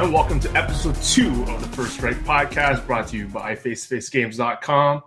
[0.00, 0.18] everyone.
[0.18, 5.02] Welcome to episode two of the First Strike podcast brought to you by FaceToFaceGames.com,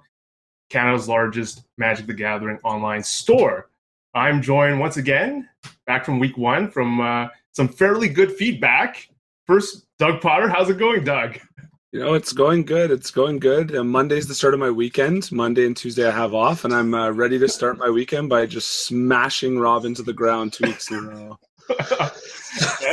[0.69, 3.69] Canada's largest Magic the Gathering online store.
[4.13, 5.49] I'm joined once again,
[5.87, 9.09] back from week one, from uh, some fairly good feedback.
[9.47, 10.47] First, Doug Potter.
[10.47, 11.39] How's it going, Doug?
[11.91, 12.91] You know, it's going good.
[12.91, 13.75] It's going good.
[13.75, 15.31] Uh, Monday's the start of my weekend.
[15.31, 18.45] Monday and Tuesday I have off, and I'm uh, ready to start my weekend by
[18.45, 21.39] just smashing Rob into the ground two weeks in a row.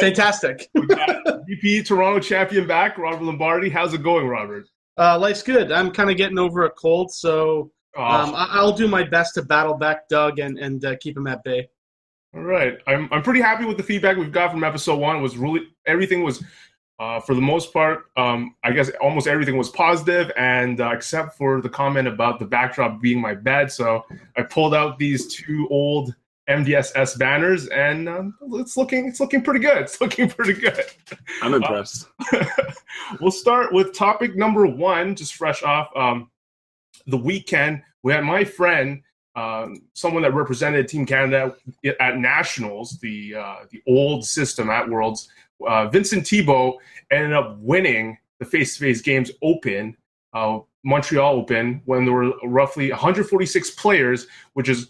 [0.00, 0.68] Fantastic.
[0.76, 3.68] GP Toronto champion back, Robert Lombardi.
[3.68, 4.68] How's it going, Robert?
[4.98, 5.72] Uh, life's good.
[5.72, 9.42] I'm kind of getting over a cold, so um, I- will do my best to
[9.42, 11.68] battle back Doug and and uh, keep him at bay.
[12.34, 15.16] All right, I'm I'm pretty happy with the feedback we've got from episode one.
[15.16, 16.42] It was really everything was.
[16.98, 21.34] Uh, for the most part, um, I guess almost everything was positive, and uh, except
[21.34, 23.72] for the comment about the backdrop being my bed.
[23.72, 24.04] So
[24.36, 26.14] I pulled out these two old
[26.50, 29.78] MDSS banners, and um, it's looking it's looking pretty good.
[29.82, 30.84] It's looking pretty good.
[31.42, 32.08] I'm impressed.
[32.32, 32.44] Uh,
[33.20, 36.28] we'll start with topic number one, just fresh off um,
[37.06, 37.82] the weekend.
[38.02, 39.02] We had my friend,
[39.36, 41.54] um, someone that represented Team Canada
[42.00, 45.28] at Nationals, the uh, the old system at Worlds.
[45.66, 46.80] Uh, Vincent Thibault
[47.12, 49.96] ended up winning the face-to-face games Open,
[50.32, 54.88] uh, Montreal Open, when there were roughly 146 players, which is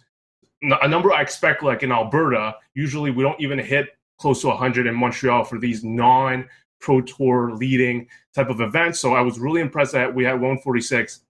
[0.62, 2.56] a number I expect like in Alberta.
[2.75, 6.48] Usually we don't even hit close to 100 in Montreal for these non
[6.80, 9.00] pro tour leading type of events.
[9.00, 11.20] So I was really impressed that we had 146.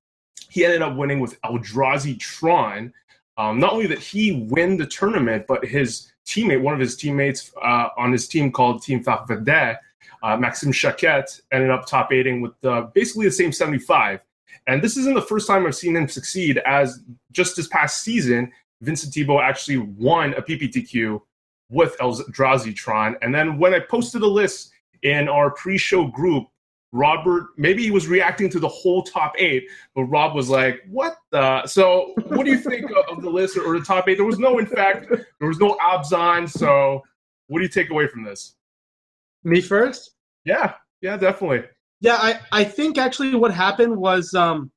[0.49, 2.93] He ended up winning with Eldrazi Tron.
[3.37, 7.53] Um, not only did he win the tournament, but his teammate, one of his teammates
[7.63, 9.79] uh, on his team called Team Farfadet,
[10.23, 14.21] uh, Maxime Chaquette, ended up top eighting with uh, basically the same 75.
[14.67, 17.01] And this isn't the first time I've seen him succeed, as
[17.33, 21.21] just this past season, Vincent Thibault actually won a PPTQ
[21.71, 23.17] with Eldrazi Tron.
[23.23, 26.47] And then when I posted a list in our pre-show group,
[26.93, 31.19] Robert maybe he was reacting to the whole top eight, but Rob was like, "What
[31.31, 34.17] the?" So, what do you think of the list or, the top eight?
[34.17, 36.51] There was no, in fact, there was no Abzan.
[36.51, 37.03] So,
[37.47, 38.57] what do you take away from this?
[39.45, 40.17] Me first?
[40.45, 41.63] Yeah, yeah, definitely.
[42.01, 44.73] Yeah, I I think actually what happened was um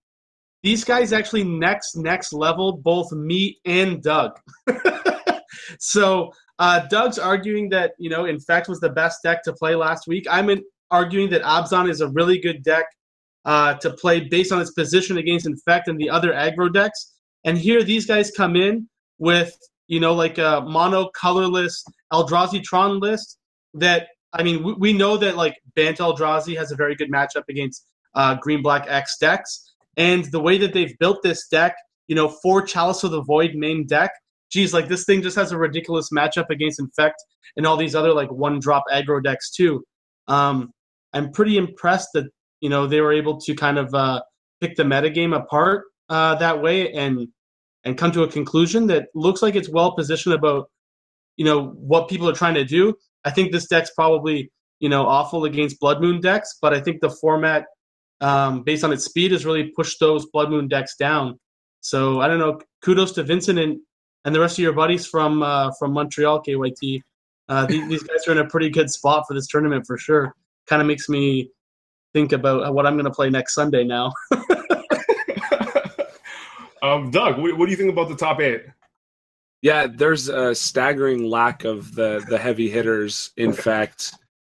[0.64, 4.40] these guys actually next next level both me and Doug.
[5.80, 10.08] so uh, Doug's arguing that you know Infect was the best deck to play last
[10.08, 10.26] week.
[10.32, 12.86] I'm in, arguing that Abzan is a really good deck
[13.46, 17.14] uh, to play based on its position against Infect and the other aggro decks.
[17.44, 18.88] And here these guys come in
[19.20, 19.56] with
[19.88, 23.38] you know like a mono colorless Eldrazi Tron list
[23.74, 27.44] that I mean we, we know that like Bant Eldrazi has a very good matchup
[27.50, 27.86] against
[28.16, 29.73] uh, green black X decks.
[29.98, 31.76] And the way that they've built this deck,
[32.08, 34.12] you know, for Chalice of the Void main deck,
[34.52, 37.16] geez, like this thing just has a ridiculous matchup against Infect
[37.58, 39.84] and all these other like one drop aggro decks too.
[40.28, 40.72] Um,
[41.14, 42.26] I'm pretty impressed that
[42.62, 44.22] you know they were able to kind of uh,
[44.62, 47.28] pick the metagame apart uh, that way and
[47.84, 50.70] and come to a conclusion that looks like it's well positioned about
[51.38, 52.94] you know what people are trying to do.
[53.26, 57.02] I think this deck's probably you know awful against Blood Moon decks, but I think
[57.02, 57.66] the format
[58.24, 61.40] um, based on its speed, has really pushed those Blood Moon decks down.
[61.82, 62.60] So I don't know.
[62.82, 63.80] Kudos to Vincent and,
[64.26, 67.02] and the rest of your buddies from uh, from Montreal, KYT.
[67.50, 70.34] Uh, these, these, guys are in a pretty good spot for this tournament for sure.
[70.68, 71.50] Kind of makes me
[72.14, 74.14] think about what I'm going to play next Sunday now.
[76.82, 78.64] um, Doug, what, what do you think about the top eight?
[79.62, 83.32] Yeah, there's a staggering lack of the the heavy hitters.
[83.36, 84.14] In fact,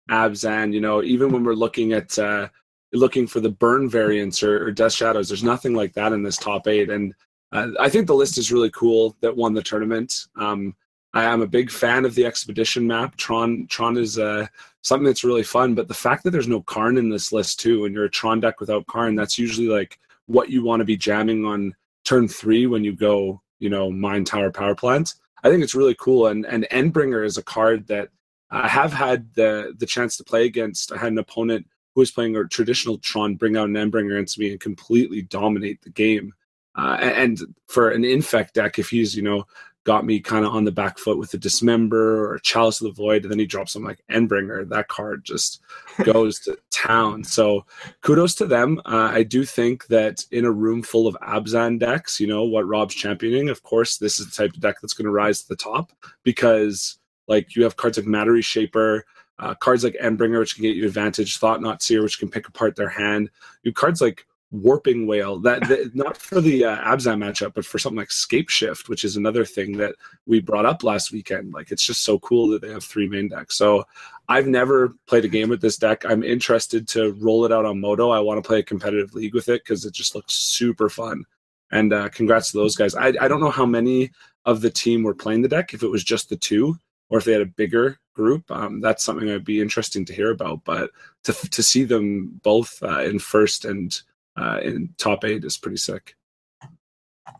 [0.10, 2.48] Abzan, you know, even when we're looking at uh,
[2.94, 5.28] looking for the burn variants or, or Death Shadows.
[5.28, 7.13] There's nothing like that in this top eight, and
[7.51, 10.28] uh, I think the list is really cool that won the tournament.
[10.36, 10.75] Um,
[11.13, 13.16] I am a big fan of the expedition map.
[13.16, 14.48] Tron Tron is uh,
[14.81, 17.86] something that's really fun, but the fact that there's no Karn in this list too,
[17.86, 20.98] and you're a Tron deck without Karn, that's usually like what you want to be
[20.98, 21.74] jamming on
[22.04, 25.16] turn three when you go, you know, mine tower power plant.
[25.44, 28.10] I think it's really cool, and and Endbringer is a card that
[28.51, 30.92] I have had the the chance to play against.
[30.92, 31.66] I had an opponent
[31.98, 35.82] who was playing a traditional Tron bring out an Endbringer into me and completely dominate
[35.82, 36.32] the game.
[36.76, 39.48] Uh, and for an infect deck, if he's you know
[39.84, 42.94] got me kind of on the back foot with a dismember or chalice of the
[42.94, 45.60] void, and then he drops something like Endbringer, that card just
[46.04, 47.24] goes to town.
[47.24, 47.66] So
[48.02, 48.80] kudos to them.
[48.86, 52.68] Uh, I do think that in a room full of Abzan decks, you know what
[52.68, 53.50] Rob's championing.
[53.50, 55.92] Of course, this is the type of deck that's going to rise to the top
[56.22, 59.04] because like you have cards like Matter Reshaper,
[59.39, 62.75] uh, cards like Endbringer, which can get you advantage, Thought-Knot Seer, which can pick apart
[62.75, 63.30] their hand.
[63.63, 67.78] You cards like warping wail that, that not for the uh, abzan matchup but for
[67.78, 69.94] something like scape shift which is another thing that
[70.25, 71.54] we brought up last weekend.
[71.54, 73.57] Like it's just so cool that they have three main decks.
[73.57, 73.86] So
[74.30, 76.06] i've never played a game with this deck.
[76.06, 79.34] I'm interested to roll it out on moto i want to play a competitive league
[79.34, 81.25] with it because it just looks super fun.
[81.72, 82.95] And uh, congrats to those guys.
[82.95, 84.12] I, I don't know how many
[84.45, 86.78] of the team were playing the deck if it was just the two
[87.10, 90.31] or if they had a bigger group um, that's something that'd be interesting to hear
[90.31, 90.90] about but
[91.24, 94.02] to, to see them both uh, in first and
[94.38, 96.16] uh, in top eight is pretty sick.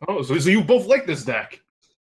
[0.08, 1.62] Oh, so, so you both like this deck,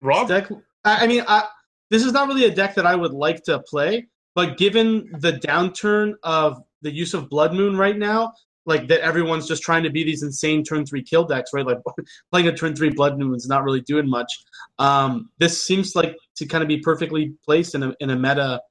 [0.02, 0.28] Rob?
[0.28, 1.48] This deck, I mean, I,
[1.90, 5.34] this is not really a deck that I would like to play, but given the
[5.34, 8.34] downturn of the use of Blood Moon right now,
[8.66, 11.66] like that everyone's just trying to be these insane turn three kill decks, right?
[11.66, 11.80] Like
[12.32, 14.32] playing a turn three Blood Moon is not really doing much.
[14.78, 18.62] Um, this seems like to kind of be perfectly placed in a in a meta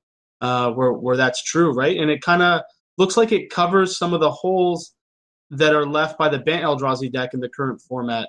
[0.41, 1.97] uh, where where that's true, right?
[1.97, 2.63] And it kind of
[2.99, 4.95] looks like it covers some of the holes
[5.51, 8.29] that are left by the Bant Eldrazi deck in the current format.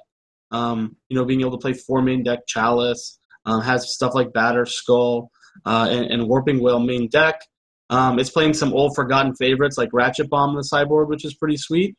[0.52, 4.30] Um, you know, being able to play four main deck Chalice, um, has stuff like
[4.30, 5.28] Batterskull
[5.66, 7.42] uh, and, and, Warping Wail main deck.
[7.90, 11.34] Um, it's playing some old forgotten favorites like Ratchet Bomb on the sideboard, which is
[11.36, 11.96] pretty sweet.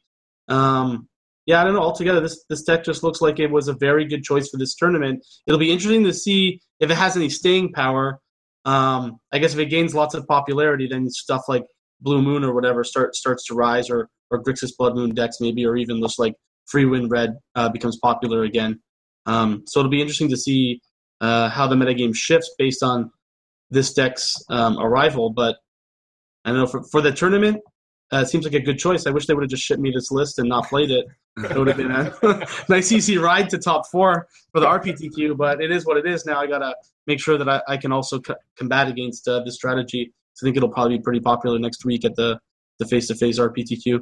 [0.49, 1.09] Um,
[1.49, 1.81] yeah, I don't know.
[1.81, 4.75] Altogether, this this deck just looks like it was a very good choice for this
[4.75, 5.27] tournament.
[5.47, 8.21] It'll be interesting to see if it has any staying power.
[8.67, 11.65] Um, I guess if it gains lots of popularity, then stuff like
[12.03, 15.65] Blue Moon or whatever start starts to rise, or or Grixis Blood Moon decks maybe,
[15.65, 16.35] or even just like
[16.67, 18.79] Free Freewind Red uh, becomes popular again.
[19.25, 20.83] Um, so it'll be interesting to see
[21.23, 23.11] uh, how the metagame shifts based on
[23.71, 25.31] this deck's um, arrival.
[25.31, 25.57] But
[26.45, 27.63] I don't know for for the tournament,
[28.11, 29.07] uh, seems like a good choice.
[29.07, 31.07] I wish they would have just shipped me this list and not played it.
[31.39, 35.37] It would have been a nice easy ride to top four for the RPTQ.
[35.37, 36.41] But it is what it is now.
[36.41, 36.75] I gotta
[37.07, 38.21] make sure that I, I can also
[38.57, 40.13] combat against uh, this strategy.
[40.35, 42.41] So I think it'll probably be pretty popular next week at the
[42.79, 44.01] the face to face RPTQ.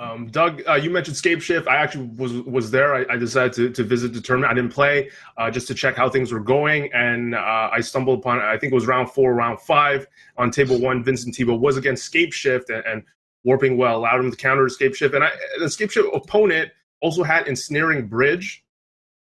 [0.00, 1.66] Um, Doug, uh, you mentioned Scape Shift.
[1.66, 2.94] I actually was was there.
[2.94, 4.52] I, I decided to, to visit the tournament.
[4.52, 8.20] I didn't play uh, just to check how things were going, and uh, I stumbled
[8.20, 8.38] upon.
[8.38, 10.06] I think it was round four, round five
[10.36, 11.02] on table one.
[11.02, 13.02] Vincent Thibault was against Scape Shift, and, and
[13.44, 17.24] Warping Wail allowed him to counter Scape Shift, and I, the Scape Shift opponent also
[17.24, 18.64] had ensnaring bridge,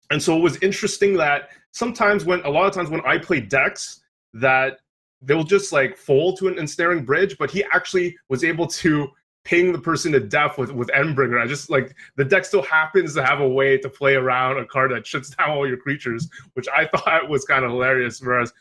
[0.09, 3.41] and so it was interesting that sometimes when a lot of times when I play
[3.41, 4.01] decks
[4.33, 4.79] that
[5.21, 9.09] they'll just like fold to an ensnaring bridge, but he actually was able to
[9.43, 11.41] ping the person to death with with Endbringer.
[11.41, 14.65] I just like the deck still happens to have a way to play around a
[14.65, 18.21] card that shuts down all your creatures, which I thought was kind of hilarious.
[18.21, 18.53] Whereas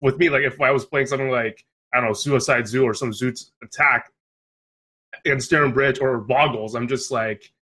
[0.00, 2.94] with me, like if I was playing something like I don't know Suicide Zoo or
[2.94, 4.12] some Zoot's attack
[5.24, 7.52] and Stern Bridge or Boggles, I'm just like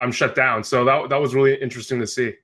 [0.00, 0.64] I'm shut down.
[0.64, 2.34] So that that was really interesting to see.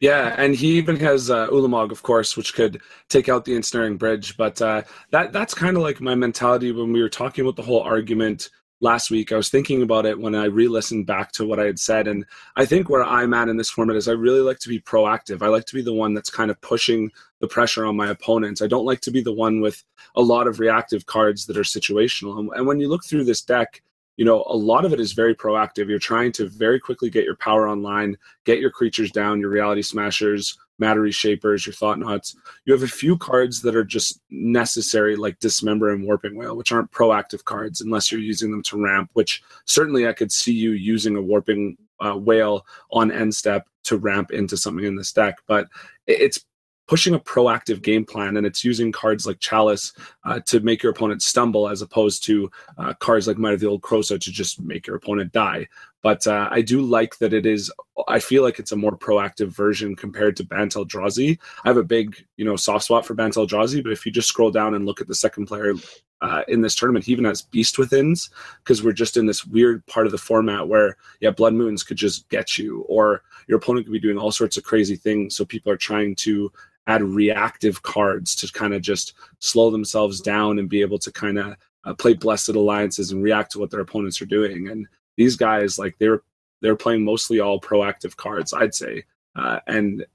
[0.00, 3.96] Yeah, and he even has uh, Ulamog, of course, which could take out the ensnaring
[3.96, 4.36] bridge.
[4.36, 4.82] But uh,
[5.12, 8.50] that that's kind of like my mentality when we were talking about the whole argument
[8.82, 9.32] last week.
[9.32, 12.08] I was thinking about it when I re listened back to what I had said.
[12.08, 12.26] And
[12.56, 15.40] I think where I'm at in this format is I really like to be proactive.
[15.40, 18.60] I like to be the one that's kind of pushing the pressure on my opponents.
[18.60, 19.82] I don't like to be the one with
[20.16, 22.52] a lot of reactive cards that are situational.
[22.54, 23.82] And, when you look through this deck,
[24.16, 25.88] you know, a lot of it is very proactive.
[25.88, 29.82] You're trying to very quickly get your power online, get your creatures down, your reality
[29.82, 32.36] smashers, matter Shapers, your Thought-Knots.
[32.64, 36.72] You have a few cards that are just necessary, like Dismember and Warping Wail, which
[36.72, 40.72] aren't proactive cards unless you're using them to ramp, which certainly I could see you
[40.72, 45.38] using a Warping uh, Wail on end step to ramp into something in this deck.
[45.46, 45.68] But
[46.06, 46.44] it's
[46.88, 49.92] pushing a proactive game plan and it's using cards like Chalice
[50.24, 53.68] uh, to make your opponent stumble as opposed to uh, cards like Might of the
[53.68, 55.66] Old Krosa to just make your opponent die.
[56.02, 57.72] But uh, I do like that it is.
[58.08, 61.38] I feel like it's a more proactive version compared to Bant Eldrazi.
[61.64, 64.28] I have a big, you know, soft spot for Bant Eldrazi, but if you just
[64.28, 65.74] scroll down and look at the second player
[66.20, 68.30] uh, in this tournament, he even has Beast Withins
[68.64, 71.96] because we're just in this weird part of the format where, yeah, Blood Moons could
[71.96, 75.36] just get you, or your opponent could be doing all sorts of crazy things.
[75.36, 76.50] So people are trying to
[76.88, 81.38] add reactive cards to kind of just slow themselves down and be able to kind
[81.38, 84.68] of uh, play blessed alliances and react to what their opponents are doing.
[84.68, 86.22] And these guys, like they're
[86.60, 89.04] they're playing mostly all proactive cards, I'd say,
[89.36, 90.06] uh, and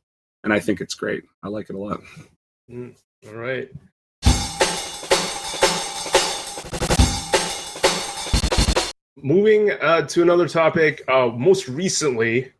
[0.43, 1.23] and I think it's great.
[1.43, 2.01] I like it a lot.
[2.71, 2.95] Mm,
[3.27, 3.69] all right.
[9.21, 12.53] Moving uh, to another topic, uh, most recently,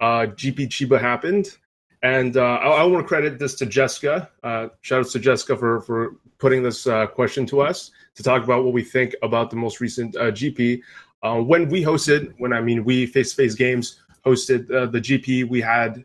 [0.00, 1.56] uh, GP Chiba happened.
[2.02, 4.30] And uh, I, I want to credit this to Jessica.
[4.44, 8.62] Uh, shout out to Jessica for for putting this question to us to talk about
[8.64, 10.80] what we think about the most recent GP.
[11.22, 15.00] Uh, when we hosted, when I mean we face to face games hosted uh, the
[15.00, 16.04] GP, we had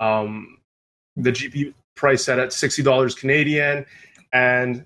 [0.00, 0.58] um,
[1.16, 3.86] the GP price set at sixty dollars Canadian,
[4.32, 4.84] and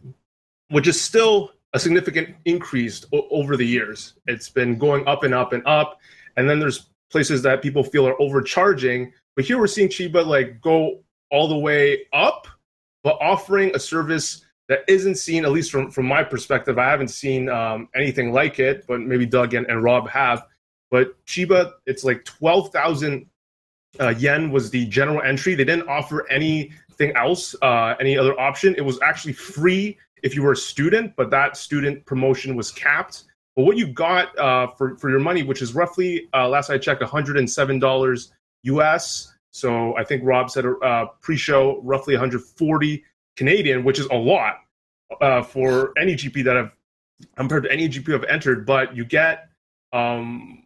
[0.68, 4.14] which is still a significant increase o- over the years.
[4.26, 6.00] It's been going up and up and up,
[6.36, 9.12] and then there's places that people feel are overcharging.
[9.36, 11.00] But here we're seeing Chiba like go
[11.30, 12.46] all the way up,
[13.02, 16.78] but offering a service that isn't seen, at least from, from my perspective.
[16.78, 20.46] I haven't seen um, anything like it, but maybe Doug and, and Rob have.
[20.90, 23.26] But Chiba, it's like 12,000
[24.00, 25.54] uh, yen was the general entry.
[25.54, 28.74] They didn't offer anything else, uh, any other option.
[28.76, 33.24] It was actually free if you were a student, but that student promotion was capped.
[33.56, 36.78] But what you got uh, for, for your money, which is roughly, uh, last I
[36.78, 38.30] checked, $107
[38.64, 39.34] US.
[39.50, 43.04] So I think Rob said uh, pre show roughly 140
[43.36, 44.60] Canadian, which is a lot
[45.20, 46.70] uh, for any GP that I've
[47.36, 48.66] compared to any GP I've entered.
[48.66, 49.48] But you get
[49.92, 50.64] um,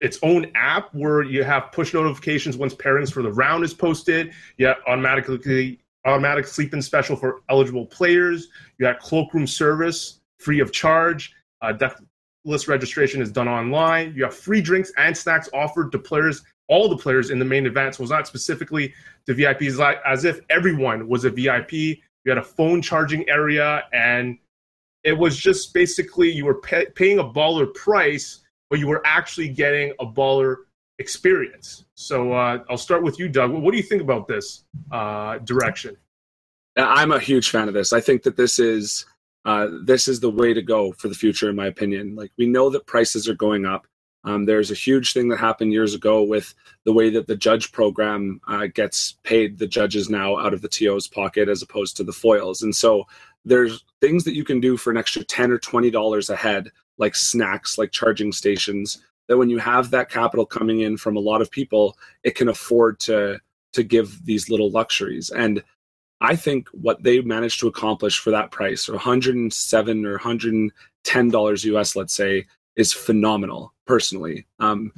[0.00, 4.32] its own app where you have push notifications once pairings for the round is posted.
[4.56, 8.48] You have automatically automatic sleep in special for eligible players.
[8.78, 11.32] You got cloakroom service free of charge.
[11.62, 11.96] Uh, deck
[12.44, 14.14] list registration is done online.
[14.14, 17.66] You have free drinks and snacks offered to players, all the players in the main
[17.66, 17.94] event.
[17.94, 18.92] So it's not specifically
[19.26, 21.72] the VIPs, like as if everyone was a VIP.
[21.72, 24.38] You had a phone charging area, and
[25.04, 29.48] it was just basically you were pay- paying a baller price, but you were actually
[29.48, 30.56] getting a baller
[30.98, 31.84] experience.
[31.94, 33.52] So uh, I'll start with you, Doug.
[33.52, 35.96] What do you think about this uh, direction?
[36.76, 37.92] I'm a huge fan of this.
[37.92, 39.06] I think that this is
[39.44, 42.16] uh, this is the way to go for the future, in my opinion.
[42.16, 43.86] Like we know that prices are going up.
[44.26, 46.52] Um, there's a huge thing that happened years ago with
[46.84, 50.68] the way that the judge program uh, gets paid the judges now out of the
[50.68, 52.60] TO's pocket as opposed to the foils.
[52.62, 53.04] And so
[53.44, 57.14] there's things that you can do for an extra 10 or $20 a head, like
[57.14, 61.40] snacks, like charging stations, that when you have that capital coming in from a lot
[61.40, 63.38] of people, it can afford to
[63.72, 65.28] to give these little luxuries.
[65.28, 65.62] And
[66.20, 71.64] I think what they managed to accomplish for that price, or 107 or 110 dollars
[71.64, 73.72] US, let's say, is phenomenal.
[73.86, 74.92] Personally, um,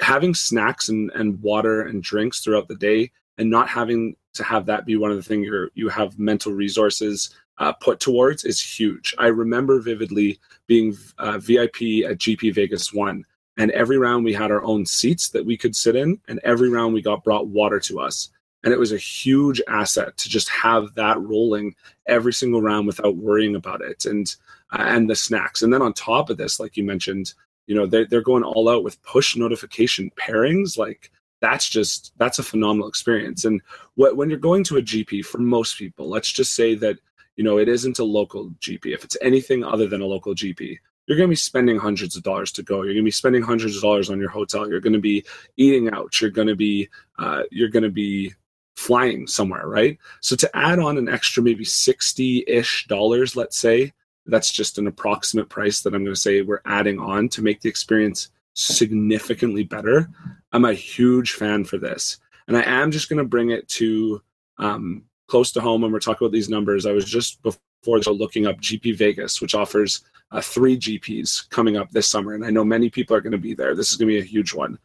[0.00, 4.66] having snacks and, and water and drinks throughout the day, and not having to have
[4.66, 8.60] that be one of the things you you have mental resources uh, put towards is
[8.60, 9.14] huge.
[9.18, 13.24] I remember vividly being uh, VIP at GP Vegas One
[13.56, 16.68] and every round we had our own seats that we could sit in and every
[16.68, 18.30] round we got brought water to us
[18.64, 21.74] and it was a huge asset to just have that rolling
[22.06, 24.36] every single round without worrying about it and
[24.72, 27.34] and the snacks and then on top of this like you mentioned
[27.66, 31.10] you know they're, they're going all out with push notification pairings like
[31.40, 33.60] that's just that's a phenomenal experience and
[33.96, 36.98] when you're going to a gp for most people let's just say that
[37.36, 40.78] you know it isn't a local gp if it's anything other than a local gp
[41.06, 42.76] you're going to be spending hundreds of dollars to go.
[42.76, 44.68] You're going to be spending hundreds of dollars on your hotel.
[44.68, 45.24] You're going to be
[45.56, 46.20] eating out.
[46.20, 46.88] You're going to be
[47.18, 48.32] uh, you're going to be
[48.76, 49.98] flying somewhere, right?
[50.20, 53.92] So to add on an extra maybe sixty ish dollars, let's say
[54.26, 57.60] that's just an approximate price that I'm going to say we're adding on to make
[57.60, 60.08] the experience significantly better.
[60.52, 64.22] I'm a huge fan for this, and I am just going to bring it to
[64.58, 66.86] um, close to home when we're talking about these numbers.
[66.86, 71.90] I was just before looking up GP Vegas, which offers uh, three GPs coming up
[71.90, 73.74] this summer, and I know many people are going to be there.
[73.74, 74.78] This is going to be a huge one.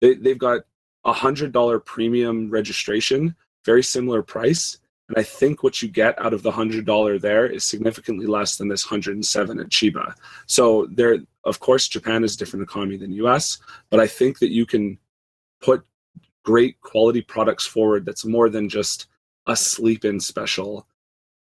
[0.00, 0.62] They, they've got
[1.04, 3.34] a hundred dollar premium registration,
[3.64, 7.46] very similar price, and I think what you get out of the hundred dollar there
[7.46, 10.14] is significantly less than this hundred and seven at Chiba.
[10.46, 13.58] So there, of course, Japan is a different economy than U.S.,
[13.90, 14.98] but I think that you can
[15.60, 15.84] put
[16.42, 19.06] great quality products forward that's more than just
[19.46, 20.86] a sleep in special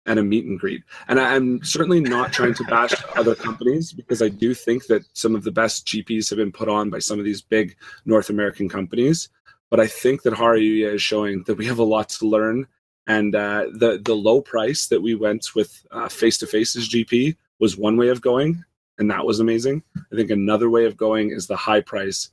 [0.06, 0.82] and a meet and greet.
[1.08, 5.34] And I'm certainly not trying to bash other companies because I do think that some
[5.34, 8.68] of the best GPs have been put on by some of these big North American
[8.68, 9.28] companies.
[9.68, 12.66] But I think that Hareruya is showing that we have a lot to learn.
[13.06, 17.76] And uh, the the low price that we went with face to faces GP was
[17.76, 18.64] one way of going,
[18.98, 19.82] and that was amazing.
[19.96, 22.30] I think another way of going is the high price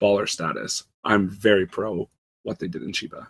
[0.00, 0.84] baller status.
[1.04, 2.08] I'm very pro
[2.44, 3.26] what they did in Chiba.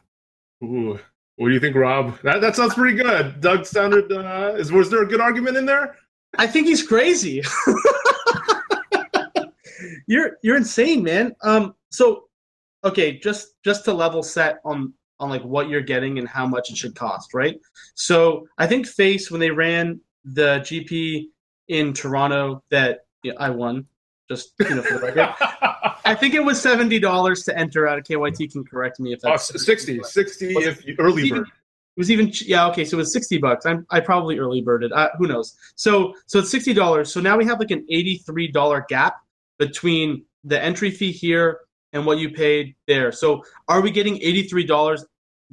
[0.62, 0.98] Ooh,
[1.36, 2.18] what do you think, Rob?
[2.22, 3.40] That that sounds pretty good.
[3.40, 4.12] Doug sounded.
[4.12, 5.96] Uh, is was there a good argument in there?
[6.38, 7.42] I think he's crazy.
[10.06, 11.34] you're you're insane, man.
[11.42, 12.28] Um, so
[12.84, 16.70] okay, just just to level set on on like what you're getting and how much
[16.70, 17.58] it should cost, right?
[17.94, 21.28] So I think Face when they ran the GP
[21.68, 23.86] in Toronto that yeah, I won,
[24.28, 25.34] just you know for the record.
[26.04, 28.52] I think it was seventy dollars to enter out of KYT.
[28.52, 31.46] Can correct me if that's oh, 60, 60 if you, early bird.
[31.94, 33.66] It was even yeah okay so it was sixty bucks.
[33.66, 34.92] I'm I probably early birded.
[34.92, 35.54] Uh, who knows?
[35.76, 37.12] So so it's sixty dollars.
[37.12, 39.16] So now we have like an eighty three dollar gap
[39.58, 41.60] between the entry fee here
[41.92, 43.12] and what you paid there.
[43.12, 45.04] So are we getting eighty three dollars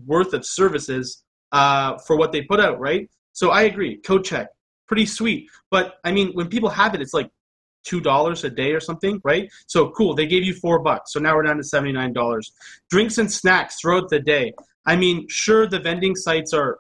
[0.06, 2.80] worth of services uh, for what they put out?
[2.80, 3.10] Right.
[3.34, 3.98] So I agree.
[3.98, 4.48] Code check,
[4.88, 5.50] pretty sweet.
[5.72, 7.30] But I mean, when people have it, it's like
[7.86, 9.50] two dollars a day or something, right?
[9.68, 11.14] So cool, they gave you four bucks.
[11.14, 12.52] So now we're down to seventy nine dollars.
[12.90, 14.54] Drinks and snacks throughout the day.
[14.86, 16.80] I mean, sure, the vending sites are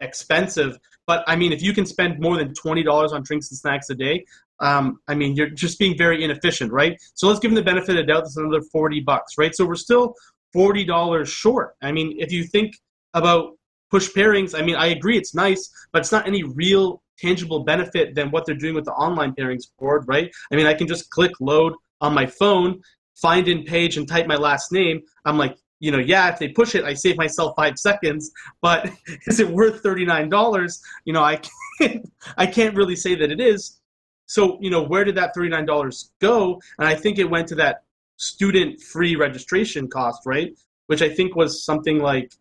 [0.00, 3.58] expensive, but I mean, if you can spend more than twenty dollars on drinks and
[3.58, 4.24] snacks a day,
[4.60, 6.96] um, I mean, you're just being very inefficient, right?
[7.14, 8.24] So let's give them the benefit of doubt.
[8.24, 9.54] That's another forty bucks, right?
[9.54, 10.14] So we're still
[10.58, 11.76] forty dollars short.
[11.82, 12.74] I mean, if you think
[13.14, 13.52] about
[13.92, 18.16] push pairings, I mean, I agree it's nice, but it's not any real tangible benefit
[18.16, 20.28] than what they're doing with the online pairings board, right?
[20.50, 22.80] I mean, I can just click load on my phone,
[23.14, 25.00] find in page, and type my last name.
[25.24, 28.32] I'm like, you know, yeah, if they push it, I save myself five seconds.
[28.60, 28.90] But
[29.28, 30.82] is it worth thirty nine dollars?
[31.04, 31.40] You know, I
[31.78, 32.04] can't,
[32.36, 33.78] I can't really say that it is.
[34.26, 36.60] So, you know, where did that thirty nine dollars go?
[36.80, 37.84] And I think it went to that
[38.18, 40.52] student free registration cost, right?
[40.86, 42.32] Which I think was something like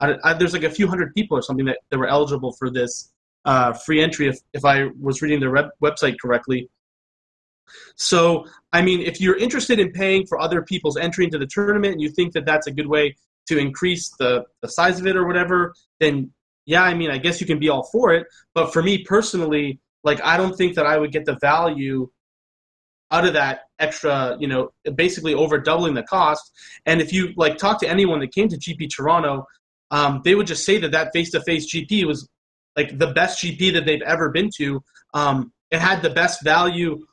[0.00, 2.70] I, I, there's like a few hundred people or something that, that were eligible for
[2.70, 3.12] this
[3.44, 6.68] uh, free entry if, if I was reading their web, website correctly.
[7.96, 11.92] So, I mean, if you're interested in paying for other people's entry into the tournament
[11.92, 13.16] and you think that that's a good way
[13.48, 16.32] to increase the, the size of it or whatever, then
[16.66, 18.26] yeah, I mean, I guess you can be all for it.
[18.54, 22.10] But for me personally, like, I don't think that I would get the value
[23.10, 26.52] out of that extra, you know, basically over doubling the cost.
[26.86, 29.46] And if you like talk to anyone that came to GP Toronto,
[29.90, 32.28] um, they would just say that that face-to-face GP was
[32.76, 34.82] like the best GP that they've ever been to.
[35.14, 37.04] Um, it had the best value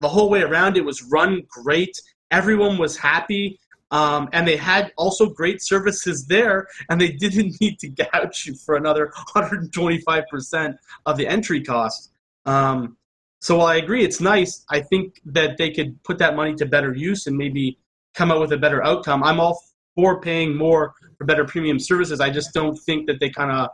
[0.00, 0.76] the whole way around.
[0.76, 2.00] It was run great.
[2.30, 3.58] Everyone was happy.
[3.90, 8.54] Um, and they had also great services there, and they didn't need to gouge you
[8.54, 10.74] for another 125%
[11.06, 12.12] of the entry cost.
[12.46, 12.96] Um,
[13.40, 16.66] so while I agree it's nice, I think that they could put that money to
[16.66, 17.78] better use and maybe
[18.14, 19.22] come out with a better outcome.
[19.22, 19.62] I'm all
[19.94, 22.20] for paying more for better premium services.
[22.20, 23.70] I just don't think that they kind of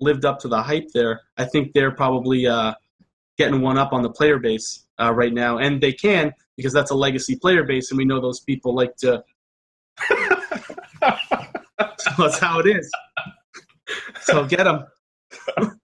[0.00, 1.22] lived up to the hype there.
[1.38, 2.74] I think they're probably uh,
[3.38, 6.90] getting one up on the player base uh, right now, and they can because that's
[6.90, 9.24] a legacy player base, and we know those people like to.
[11.00, 12.90] so that's how it is.
[14.22, 14.84] So get them.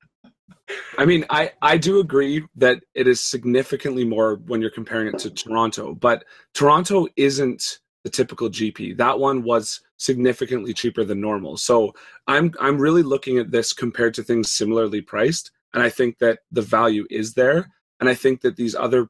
[0.98, 5.18] I mean, I, I do agree that it is significantly more when you're comparing it
[5.20, 8.96] to Toronto, but Toronto isn't the typical GP.
[8.96, 11.56] That one was significantly cheaper than normal.
[11.56, 11.92] So
[12.26, 16.40] I'm I'm really looking at this compared to things similarly priced, and I think that
[16.52, 17.68] the value is there.
[17.98, 19.08] And I think that these other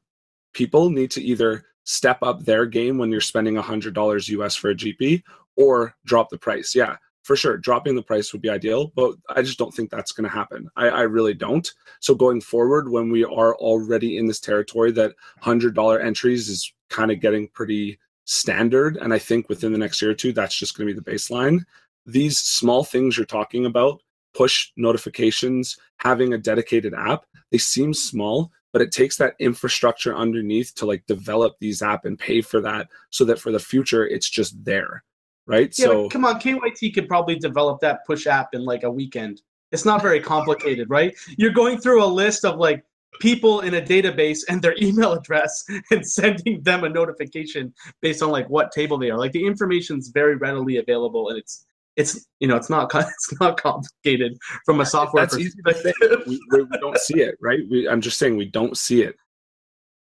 [0.53, 4.75] people need to either step up their game when you're spending $100 US for a
[4.75, 5.21] GP
[5.55, 6.73] or drop the price.
[6.73, 10.13] Yeah, for sure, dropping the price would be ideal, but I just don't think that's
[10.13, 10.69] going to happen.
[10.77, 11.69] I, I, really don't.
[11.99, 15.13] So going forward, when we are already in this territory that
[15.43, 18.95] $100 entries is kind of getting pretty standard.
[18.95, 21.11] And I think within the next year or two, that's just going to be the
[21.11, 21.65] baseline.
[22.05, 24.01] These small things you're talking about,
[24.33, 30.73] push notifications, having a dedicated app, they seem small, but it takes that infrastructure underneath
[30.75, 34.29] to like develop these app and pay for that so that for the future it's
[34.29, 35.03] just there.
[35.47, 35.73] Right.
[35.77, 39.41] Yeah, so come on, KYT could probably develop that push app in like a weekend.
[39.71, 41.15] It's not very complicated, right?
[41.37, 42.83] You're going through a list of like
[43.19, 48.29] people in a database and their email address and sending them a notification based on
[48.29, 49.17] like what table they are.
[49.17, 53.59] Like the information's very readily available and it's it's you know it's not it's not
[53.59, 56.23] complicated from a software That's perspective.
[56.27, 57.59] we, we, don't see it, right?
[57.69, 59.15] We, I'm just saying we don't see it.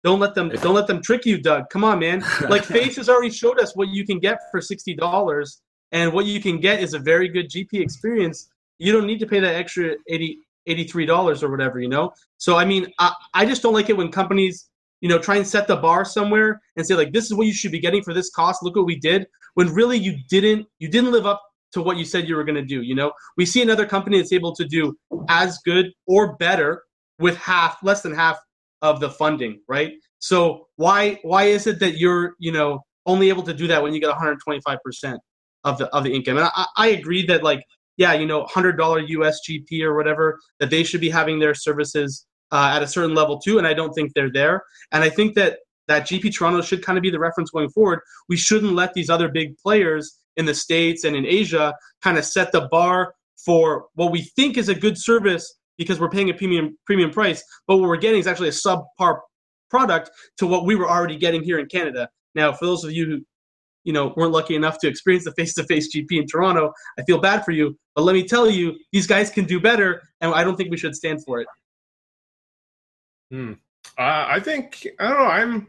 [0.04, 1.70] Don't let them don't let them trick you, Doug.
[1.70, 2.24] Come on, man.
[2.48, 5.62] Like Face has already showed us what you can get for sixty dollars,
[5.92, 8.48] and what you can get is a very good GP experience.
[8.78, 10.38] You don't need to pay that extra 80
[10.68, 12.12] $83 or whatever, you know?
[12.38, 14.68] So, I mean, I, I just don't like it when companies,
[15.00, 17.52] you know, try and set the bar somewhere and say, like, this is what you
[17.52, 18.62] should be getting for this cost.
[18.62, 19.26] Look what we did.
[19.54, 22.56] When really you didn't, you didn't live up to what you said you were going
[22.56, 23.12] to do, you know?
[23.36, 24.96] We see another company that's able to do
[25.28, 26.84] as good or better
[27.18, 28.38] with half, less than half
[28.82, 29.92] of the funding, right?
[30.18, 33.94] So why why is it that you're, you know, only able to do that when
[33.94, 35.18] you get 125%
[35.64, 36.38] of the of the income?
[36.38, 37.62] And I, I agree that like
[37.96, 42.26] yeah, you know, hundred dollar USGP or whatever, that they should be having their services
[42.50, 43.58] uh, at a certain level too.
[43.58, 44.62] And I don't think they're there.
[44.92, 48.00] And I think that that GP Toronto should kind of be the reference going forward.
[48.28, 52.24] We shouldn't let these other big players in the states and in Asia kind of
[52.24, 53.14] set the bar
[53.44, 57.42] for what we think is a good service because we're paying a premium premium price,
[57.66, 59.20] but what we're getting is actually a subpar
[59.70, 62.08] product to what we were already getting here in Canada.
[62.34, 63.20] Now, for those of you who
[63.84, 67.44] you know weren't lucky enough to experience the face-to-face GP in Toronto, I feel bad
[67.44, 67.76] for you.
[67.94, 70.76] But let me tell you, these guys can do better, and I don't think we
[70.76, 71.46] should stand for it.
[73.30, 73.52] Hmm.
[73.98, 75.24] Uh, I think I don't know.
[75.26, 75.66] I'm.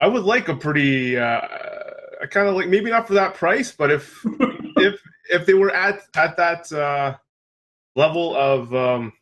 [0.00, 1.16] I would like a pretty.
[1.16, 1.40] Uh,
[2.22, 4.20] I kind of like maybe not for that price, but if
[4.76, 7.16] if if they were at at that uh,
[7.96, 9.12] level of um,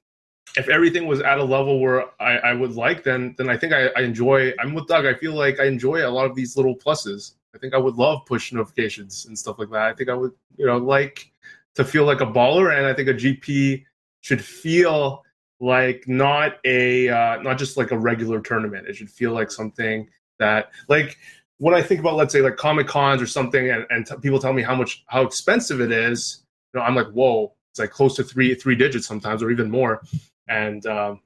[0.56, 3.72] if everything was at a level where I, I would like, then then I think
[3.72, 4.52] I, I enjoy.
[4.58, 5.06] I'm with Doug.
[5.06, 7.34] I feel like I enjoy a lot of these little pluses.
[7.54, 9.82] I think I would love push notifications and stuff like that.
[9.82, 11.30] I think I would, you know, like
[11.74, 13.84] to feel like a baller, and I think a GP
[14.20, 15.24] should feel
[15.60, 18.88] like not a uh, not just like a regular tournament.
[18.88, 20.08] It should feel like something
[20.38, 21.16] that like
[21.58, 24.40] when I think about let's say like comic cons or something, and, and t- people
[24.40, 27.90] tell me how much how expensive it is, you know, I'm like, whoa, it's like
[27.90, 30.02] close to three three digits sometimes or even more,
[30.50, 31.20] and um,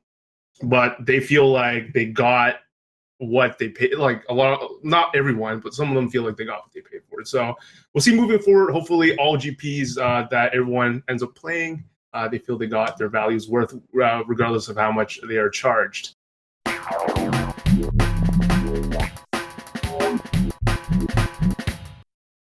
[0.63, 2.57] but they feel like they got
[3.19, 6.37] what they paid like a lot of, not everyone but some of them feel like
[6.37, 7.27] they got what they paid for it.
[7.27, 7.55] So
[7.93, 8.73] we'll see moving forward.
[8.73, 13.09] Hopefully all gps uh, that everyone ends up playing uh, they feel they got their
[13.09, 16.15] values worth uh, regardless of how much they are charged.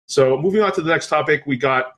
[0.08, 1.94] So moving on to the next topic we got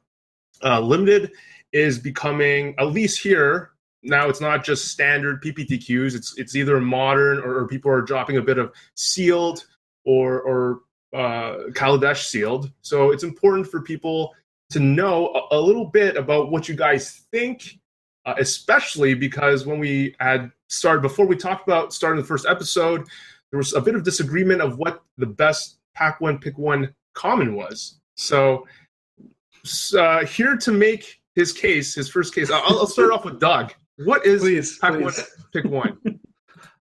[0.64, 1.32] uh, limited
[1.72, 3.73] is becoming at least here
[4.04, 6.16] now it's not just standard PPTQs.
[6.16, 9.66] It's it's either modern or, or people are dropping a bit of sealed
[10.06, 10.82] or or
[11.14, 12.72] uh, Kaladesh sealed.
[12.82, 14.34] So it's important for people
[14.72, 17.78] to know a, a little bit about what you guys think,
[18.26, 23.08] uh, especially because when we had started before we talked about starting the first episode,
[23.52, 27.56] there was a bit of disagreement of what the best pack one pick one common
[27.56, 28.00] was.
[28.16, 28.68] So
[29.98, 33.74] uh, here to make his case, his first case, I'll, I'll start off with Doug.
[33.98, 35.04] What is Please, pack please.
[35.04, 35.14] one
[35.54, 35.98] pick one?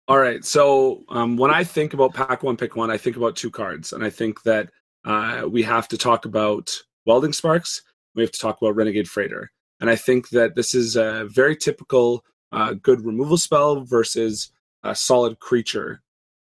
[0.08, 0.44] All right.
[0.44, 3.92] So um, when I think about pack one, pick one, I think about two cards,
[3.92, 4.70] and I think that
[5.04, 6.70] uh, we have to talk about
[7.06, 7.82] welding sparks.
[8.14, 11.56] We have to talk about renegade freighter, and I think that this is a very
[11.56, 16.02] typical uh, good removal spell versus a solid creature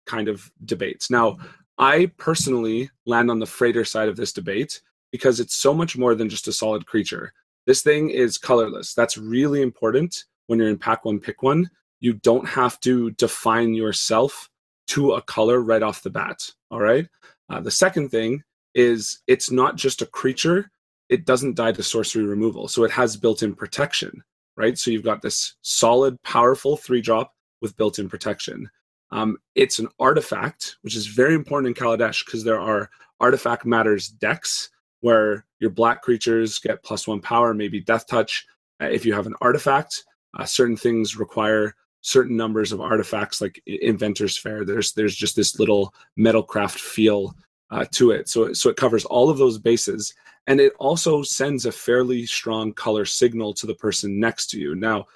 [0.07, 1.11] kind of debates.
[1.11, 1.39] Now,
[1.79, 6.15] I personally land on the freighter side of this debate because it's so much more
[6.15, 7.33] than just a solid creature.
[7.67, 8.95] This thing is colorless.
[8.95, 11.71] That's really important when you're in pack one, pick one.
[12.01, 14.51] You don't have to define yourself
[14.89, 16.47] to a color right off the bat.
[16.71, 17.09] All right.
[17.49, 18.43] Uh, the second thing
[18.75, 20.71] is it's not just a creature,
[21.09, 22.69] it doesn't die to sorcery removal.
[22.69, 24.23] So it has built in protection,
[24.59, 24.77] right?
[24.77, 28.69] So you've got this solid, powerful three drop with built in protection.
[29.11, 34.09] Um, it's an artifact, which is very important in Kaladesh because there are artifact matters
[34.09, 34.69] decks
[35.01, 38.47] where your black creatures get plus one power, maybe death touch.
[38.83, 40.05] Uh, if you have an artifact,
[40.39, 44.65] uh, certain things require certain numbers of artifacts, like Inventor's Fair.
[44.65, 47.35] There's there's just this little metalcraft feel
[47.71, 48.29] uh, to it.
[48.29, 50.15] So so it covers all of those bases,
[50.47, 54.75] and it also sends a fairly strong color signal to the person next to you.
[54.75, 55.07] Now,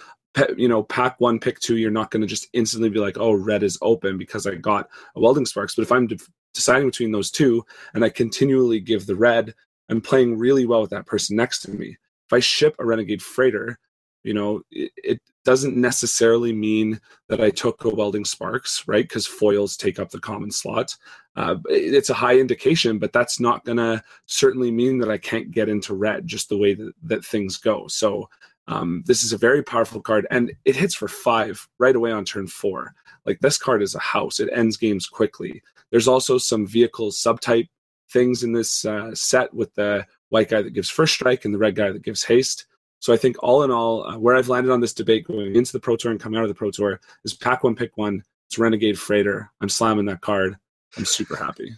[0.57, 3.33] you know, pack one, pick two, you're not going to just instantly be like, oh,
[3.33, 5.74] red is open because I got a welding sparks.
[5.74, 6.18] But if I'm de-
[6.55, 9.55] deciding between those two, and I continually give the red,
[9.88, 11.96] I'm playing really well with that person next to me.
[12.26, 13.79] If I ship a renegade freighter,
[14.26, 19.04] you know, it, it doesn't necessarily mean that I took a welding sparks, right?
[19.04, 20.96] Because foils take up the common slot.
[21.36, 25.52] Uh, it's a high indication, but that's not going to certainly mean that I can't
[25.52, 27.86] get into red just the way that, that things go.
[27.86, 28.28] So
[28.66, 32.24] um, this is a very powerful card, and it hits for five right away on
[32.24, 32.94] turn four.
[33.24, 35.62] Like this card is a house; it ends games quickly.
[35.90, 37.68] There's also some vehicle subtype
[38.10, 41.58] things in this uh, set with the white guy that gives first strike and the
[41.58, 42.66] red guy that gives haste.
[43.00, 45.72] So I think all in all, uh, where I've landed on this debate going into
[45.72, 48.22] the Pro Tour and coming out of the Pro Tour is pack one, pick one.
[48.48, 49.50] It's Renegade Freighter.
[49.61, 50.56] I'm slamming that card.
[50.96, 51.76] I'm super happy.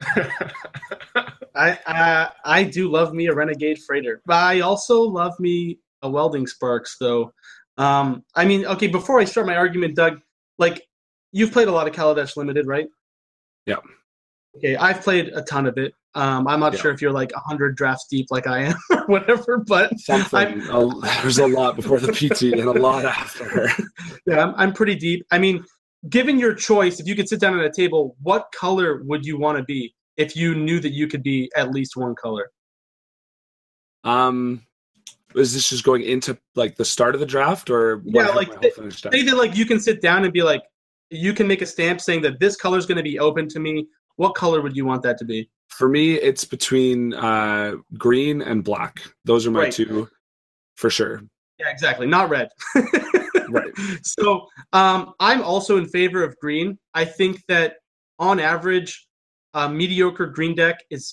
[1.54, 6.10] I, I I do love me a renegade freighter, but I also love me a
[6.10, 6.96] welding sparks.
[6.98, 7.32] Though,
[7.78, 8.86] um, I mean, okay.
[8.86, 10.20] Before I start my argument, Doug,
[10.58, 10.86] like
[11.30, 12.88] you've played a lot of Kaladesh Limited, right?
[13.66, 13.76] Yeah.
[14.56, 15.94] Okay, I've played a ton of it.
[16.14, 16.80] Um, I'm not Yeah.
[16.80, 19.58] sure if you're like hundred drafts deep, like I am, or whatever.
[19.58, 20.58] But Something.
[21.22, 23.70] there's a lot before the PT and a lot after.
[24.26, 25.24] yeah, I'm, I'm pretty deep.
[25.30, 25.64] I mean,
[26.10, 29.38] given your choice, if you could sit down at a table, what color would you
[29.38, 32.50] want to be if you knew that you could be at least one color?
[34.04, 34.62] Um,
[35.34, 38.54] is this just going into like the start of the draft or Yeah, like, my
[38.56, 39.12] whole finished deck?
[39.14, 40.62] say that like you can sit down and be like
[41.10, 43.60] you can make a stamp saying that this color is going to be open to
[43.60, 43.86] me
[44.22, 48.62] what color would you want that to be For me, it's between uh, green and
[48.62, 49.02] black.
[49.24, 49.72] Those are my Right.
[49.72, 50.08] two,
[50.76, 51.14] for sure.
[51.58, 52.48] yeah exactly not red
[53.56, 53.72] Right.
[54.18, 54.46] so
[54.80, 56.68] um, i'm also in favor of green
[57.02, 57.68] i think that
[58.28, 58.92] on average
[59.54, 61.04] a mediocre green deck is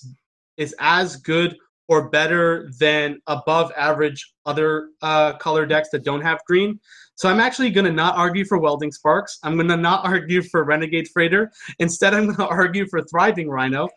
[0.64, 1.50] is as good
[1.90, 6.80] or better than above average other uh, color decks that don't have green.
[7.16, 9.38] So i'm actually going to not argue for welding sparks.
[9.42, 11.52] I'm going to not argue for renegade freighter.
[11.78, 13.88] Instead i'm going to argue for thriving rhino.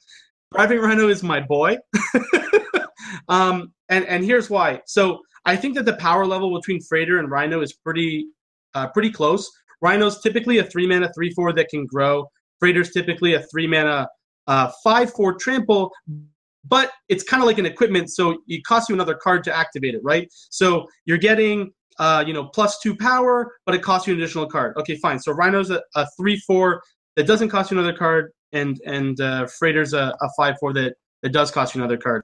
[0.53, 1.77] Thriving rhino is my boy.
[3.27, 4.81] Um, and and here's why.
[4.85, 8.27] So I think that the power level between Freighter and Rhino is pretty
[8.73, 9.49] uh, pretty close.
[9.81, 12.29] Rhino's typically a three mana three four that can grow.
[12.59, 14.07] Freighter's typically a three mana
[14.47, 15.91] uh, five four trample,
[16.63, 19.95] but it's kind of like an equipment, so it costs you another card to activate
[19.95, 20.31] it, right?
[20.49, 24.47] So you're getting uh, you know plus two power, but it costs you an additional
[24.47, 24.75] card.
[24.77, 25.19] Okay, fine.
[25.19, 26.81] So Rhino's a, a three four
[27.15, 30.95] that doesn't cost you another card, and and uh, Freighter's a, a five four that
[31.21, 32.23] that does cost you another card.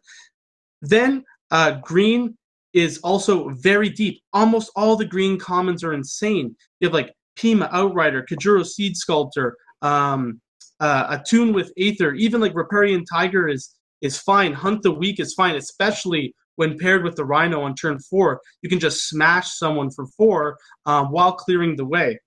[0.82, 2.38] Then uh, green
[2.74, 4.22] is also very deep.
[4.34, 6.56] Almost all the green commons are insane.
[6.80, 10.40] You have like Peema, Outrider, Kujar Seedsculptor, um,
[10.80, 14.54] uh, Attune with Aether, even like Riparian Tiger is is fine.
[14.54, 18.42] Hunt the Weak is fine, especially when paired with the Rhino on turn four.
[18.62, 22.20] You can just smash someone for four um, while clearing the way.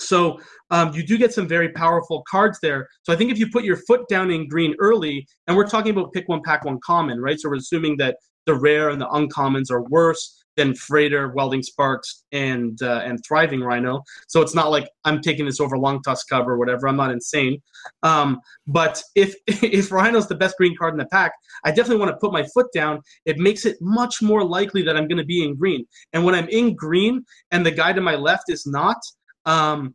[0.00, 2.88] So um, you do get some very powerful cards there.
[3.02, 5.92] So I think if you put your foot down in green early, and we're talking
[5.92, 7.38] about pick one, pack one common, right?
[7.38, 12.24] So we're assuming that the rare and the uncommons are worse than Freighter, Welding Sparks,
[12.32, 14.02] and uh, and Thriving Rhino.
[14.28, 16.88] So it's not like I'm taking this over Long Longtusk cub or whatever.
[16.88, 17.62] I'm not insane.
[18.02, 21.32] Um, but if if Rhino's the best green card in the pack,
[21.64, 23.00] I definitely want to put my foot down.
[23.24, 25.86] It makes it much more likely that I'm going to be in green.
[26.12, 28.98] And when I'm in green and the guy to my left is not,
[29.46, 29.94] um,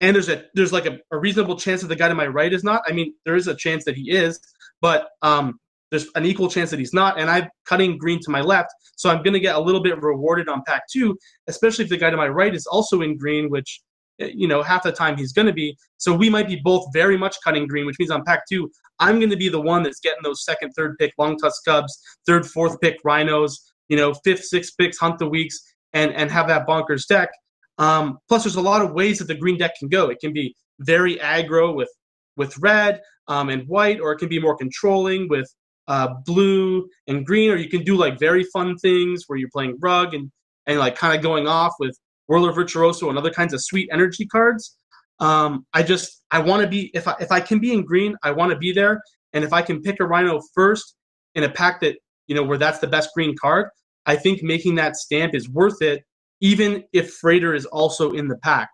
[0.00, 2.52] and there's a there's like a, a, reasonable chance that the guy to my right
[2.52, 2.82] is not.
[2.86, 4.40] I mean, there is a chance that he is,
[4.80, 5.60] but um,
[5.92, 9.10] there's an equal chance that he's not, and I'm cutting green to my left, so
[9.10, 11.16] I'm going to get a little bit rewarded on pack two,
[11.48, 13.82] especially if the guy to my right is also in green, which
[14.18, 15.76] eh, you know half the time he's going to be.
[15.98, 19.18] So we might be both very much cutting green, which means on pack two, I'm
[19.18, 22.80] going to be the one that's getting those second, third pick Longtusk Cubs, third, fourth
[22.80, 25.60] pick Rhinos, you know, fifth, sixth picks Hunt the Weaks,
[25.92, 27.28] and and have that bonkers deck.
[27.76, 30.08] Um, plus, there's a lot of ways that the green deck can go.
[30.08, 31.90] It can be very aggro with
[32.38, 35.46] with red um, and white, or it can be more controlling with
[35.88, 39.76] uh, blue and green, or you can do like very fun things where you're playing
[39.80, 40.30] rug and
[40.66, 44.26] and like kind of going off with Whirler Virtuoso and other kinds of sweet energy
[44.26, 44.76] cards.
[45.20, 48.16] Um, I just I want to be if I if I can be in green,
[48.22, 49.00] I want to be there,
[49.32, 50.96] and if I can pick a Rhino first
[51.34, 53.68] in a pack that you know where that's the best green card,
[54.06, 56.02] I think making that stamp is worth it,
[56.40, 58.70] even if Freighter is also in the pack.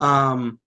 [0.00, 0.58] Um,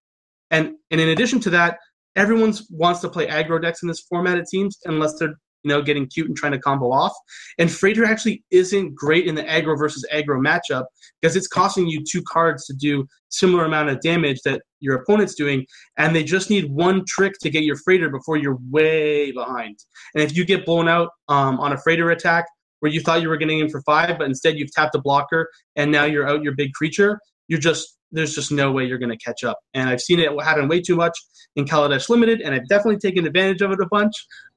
[0.52, 1.78] and and in addition to that,
[2.16, 4.38] everyone wants to play aggro decks in this format.
[4.38, 7.14] It seems, unless they're you know, getting cute and trying to combo off.
[7.58, 10.86] And Freighter actually isn't great in the aggro versus aggro matchup
[11.22, 15.36] because it's costing you two cards to do similar amount of damage that your opponent's
[15.36, 15.66] doing,
[15.98, 19.78] and they just need one trick to get your Freighter before you're way behind.
[20.14, 22.46] And if you get blown out um, on a Freighter attack
[22.82, 25.50] where you thought you were getting in for five, but instead you've tapped a blocker
[25.76, 29.10] and now you're out your big creature, you're just there's just no way you're going
[29.10, 29.58] to catch up.
[29.74, 31.18] And I've seen it happen way too much
[31.56, 34.14] in Kaladesh Limited, and I've definitely taken advantage of it a bunch.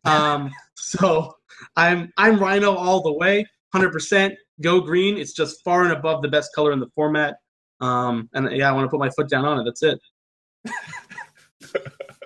[0.07, 1.35] Um, so
[1.77, 4.35] I'm I'm Rhino all the way, 100%.
[4.63, 5.19] Go green.
[5.19, 7.37] It's just far and above the best color in the format.
[7.81, 9.65] Um, and yeah, I want to put my foot down on it.
[9.65, 10.01] That's it.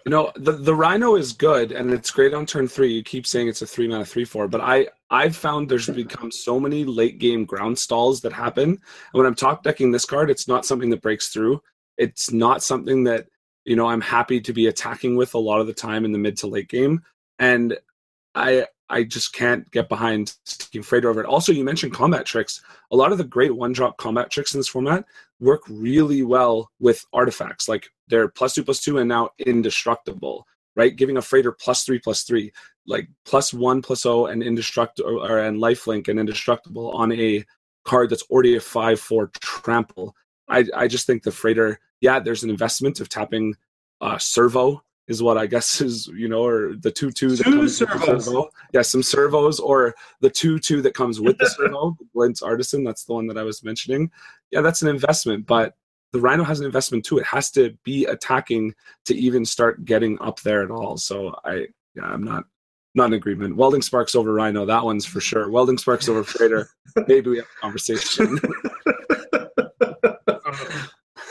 [0.07, 2.93] you know, the the Rhino is good, and it's great on turn three.
[2.93, 6.31] You keep saying it's a three mana three four, but I I've found there's become
[6.31, 8.71] so many late game ground stalls that happen.
[8.71, 8.81] And
[9.13, 11.61] when I'm top decking this card, it's not something that breaks through.
[11.99, 13.27] It's not something that
[13.65, 16.19] you know I'm happy to be attacking with a lot of the time in the
[16.19, 17.03] mid to late game
[17.41, 17.77] and
[18.37, 21.27] I I just can't get behind Team Freighter over it.
[21.27, 22.61] Also, you mentioned combat tricks.
[22.91, 25.05] A lot of the great one drop combat tricks in this format
[25.41, 27.69] work really well with artifacts.
[27.69, 30.95] Like they're plus two plus two and now indestructible, right?
[30.95, 32.53] Giving a freighter plus three plus three,
[32.87, 37.45] like plus one plus O and indestructible or and lifelink and indestructible on a
[37.85, 40.15] card that's already a five four trample.
[40.49, 43.55] I I just think the freighter, yeah, there's an investment of tapping
[44.01, 47.57] uh, servo is what I guess is you know, or the two two that two
[47.57, 48.01] comes servos.
[48.01, 48.51] with the servo.
[48.73, 51.97] Yeah, some servos, or the two two that comes with the servo.
[52.15, 54.11] Blintz Artisan, that's the one that I was mentioning.
[54.53, 55.75] Yeah, that's an investment, but
[56.13, 57.19] the Rhino has an investment too.
[57.19, 58.75] It has to be attacking
[59.07, 60.97] to even start getting up there at all.
[60.97, 62.45] So I, yeah, I'm not
[62.95, 63.57] not in agreement.
[63.57, 65.51] Welding Sparks over Rhino, that one's for sure.
[65.51, 66.71] Welding Sparks over Freighter.
[67.09, 68.39] Maybe we have a conversation.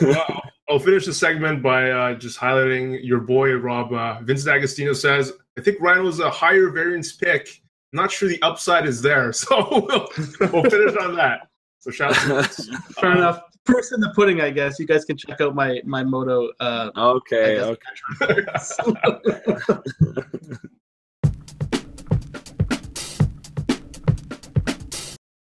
[0.02, 0.42] wow.
[0.70, 3.92] I'll finish the segment by uh, just highlighting your boy Rob.
[3.92, 7.60] Uh, Vincent Agostino says, "I think Rhino is a higher variance pick.
[7.92, 10.06] I'm not sure the upside is there, so we'll,
[10.52, 11.48] we'll finish on that."
[11.80, 12.44] So shout out.
[12.52, 13.42] To Fair enough.
[13.64, 14.78] Proof in the pudding, I guess.
[14.78, 16.50] You guys can check out my my moto.
[16.60, 17.58] Uh, okay.
[17.60, 17.80] Okay.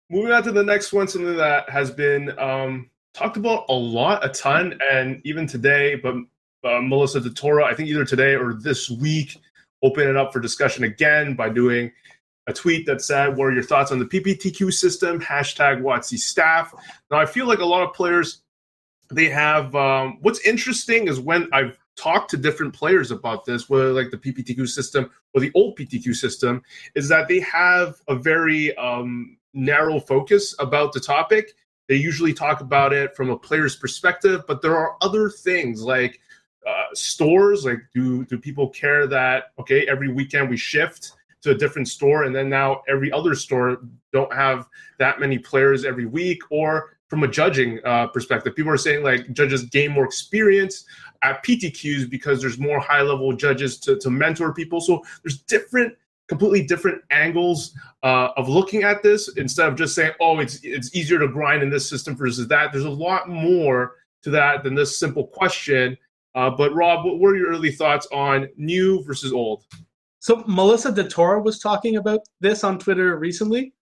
[0.09, 4.25] Moving on to the next one, something that has been um, talked about a lot,
[4.25, 5.95] a ton, and even today.
[5.95, 6.15] But
[6.63, 9.37] uh, Melissa DeTora, I think either today or this week,
[9.83, 11.91] opened it up for discussion again by doing
[12.47, 16.73] a tweet that said, "What are your thoughts on the PPTQ system?" Hashtag WotC staff.
[17.09, 18.41] Now, I feel like a lot of players
[19.11, 23.91] they have um, what's interesting is when I've talked to different players about this, whether
[23.91, 26.63] like the PPTQ system or the old PTQ system,
[26.95, 31.53] is that they have a very um, narrow focus about the topic.
[31.91, 36.21] They usually talk about it from a player's perspective, but there are other things like
[36.65, 37.65] uh, stores.
[37.65, 42.23] Like, do do people care that okay, every weekend we shift to a different store,
[42.23, 43.81] and then now every other store
[44.13, 48.55] don't have that many players every week, or from a judging uh, perspective.
[48.55, 50.85] People are saying like judges gain more experience
[51.23, 54.79] at PTQs because there's more high level judges to, to mentor people.
[54.79, 55.93] So there's different,
[56.31, 60.95] completely different angles uh, of looking at this instead of just saying, oh, it's it's
[60.95, 62.71] easier to grind in this system versus that.
[62.71, 65.97] There's a lot more to that than this simple question.
[66.33, 69.65] Uh, but Rob, what were your early thoughts on new versus old?
[70.19, 73.73] So Melissa DeTora was talking about this on Twitter recently.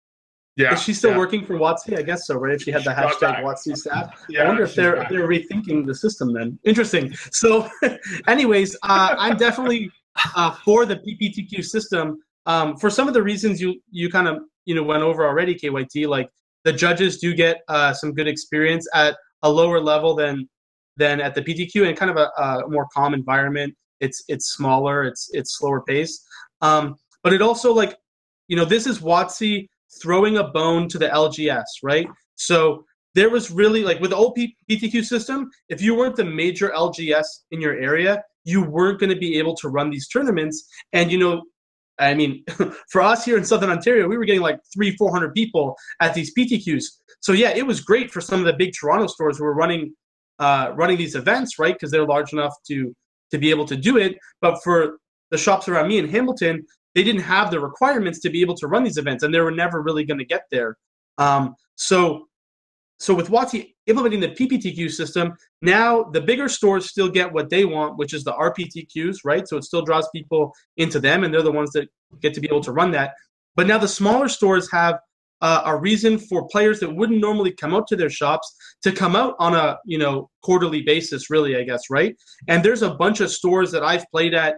[0.56, 0.74] Yeah.
[0.74, 1.20] Is she still yeah.
[1.20, 2.00] working for WotC?
[2.00, 2.56] I guess so, right?
[2.56, 4.26] If she had the hashtag WotC staff.
[4.28, 6.58] Yeah, I wonder if they're they're rethinking the system then.
[6.64, 7.14] Interesting.
[7.32, 7.70] So,
[8.28, 9.92] anyways, uh, I'm definitely
[10.36, 14.40] uh, for the PPTQ system um, for some of the reasons you you kind of
[14.66, 15.54] you know went over already.
[15.56, 16.28] KYT like
[16.66, 20.50] the judges do get uh, some good experience at a lower level than
[20.98, 23.74] than at the PTQ and kind of a, a more calm environment.
[24.00, 25.04] It's it's smaller.
[25.04, 26.20] It's it's slower pace.
[26.62, 27.96] Um, but it also like
[28.48, 29.68] you know this is WotC
[30.02, 32.08] throwing a bone to the LGS, right?
[32.36, 32.84] So
[33.14, 34.38] there was really like with the old
[34.70, 39.16] PTQ system, if you weren't the major LGS in your area, you weren't going to
[39.16, 40.68] be able to run these tournaments.
[40.94, 41.44] And you know,
[42.00, 42.44] I mean,
[42.90, 46.14] for us here in Southern Ontario, we were getting like three, four hundred people at
[46.14, 46.84] these PTQs.
[47.22, 49.94] So yeah, it was great for some of the big Toronto stores who were running
[50.40, 51.76] uh, running these events, right?
[51.76, 52.96] Because they're large enough to
[53.32, 54.18] to be able to do it.
[54.42, 54.98] But for
[55.32, 58.68] the shops around me in Hamilton, they didn't have the requirements to be able to
[58.68, 60.78] run these events, and they were never really going to get there.
[61.18, 62.28] Um, so,
[63.00, 67.64] so with WotC implementing the PPTQ system, now the bigger stores still get what they
[67.64, 69.48] want, which is the RPTQs, right?
[69.48, 71.88] So it still draws people into them, and they're the ones that
[72.22, 73.14] get to be able to run that.
[73.56, 75.00] But now the smaller stores have
[75.42, 79.16] uh, a reason for players that wouldn't normally come out to their shops to come
[79.16, 82.16] out on a you know quarterly basis, really, I guess, right?
[82.50, 84.56] And there's a bunch of stores that I've played at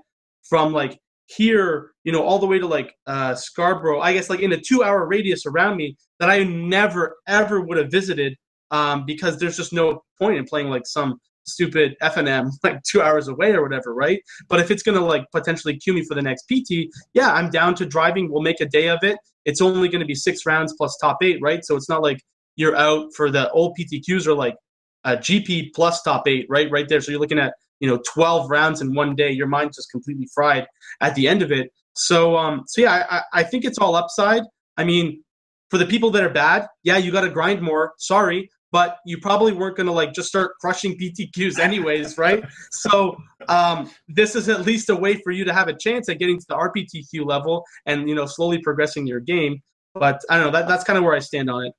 [0.49, 0.99] from like
[1.35, 4.59] here, you know, all the way to like uh, Scarborough, I guess like in a
[4.59, 8.35] two hour radius around me that I never ever would have visited
[8.71, 13.27] um, because there's just no point in playing like some stupid FNM like two hours
[13.27, 14.21] away or whatever, right?
[14.49, 17.75] But if it's gonna like potentially cue me for the next PT, yeah, I'm down
[17.75, 18.31] to driving.
[18.31, 19.17] We'll make a day of it.
[19.45, 21.63] It's only gonna be six rounds plus top eight, right?
[21.65, 22.19] So it's not like
[22.55, 24.55] you're out for the old PTQs or like
[25.03, 26.69] a GP plus top eight, right?
[26.69, 27.01] Right there.
[27.01, 30.29] So you're looking at you know 12 rounds in one day your mind's just completely
[30.33, 30.65] fried
[31.01, 31.73] at the end of it.
[31.93, 34.43] So um so yeah i i think it's all upside.
[34.77, 35.23] I mean
[35.69, 39.17] for the people that are bad yeah you got to grind more sorry but you
[39.17, 42.43] probably weren't going to like just start crushing ptqs anyways right?
[42.71, 43.17] So
[43.49, 46.39] um this is at least a way for you to have a chance at getting
[46.39, 49.61] to the rptq level and you know slowly progressing your game.
[49.93, 51.73] But i don't know that that's kind of where i stand on it.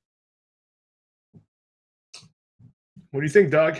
[3.11, 3.79] What do you think doug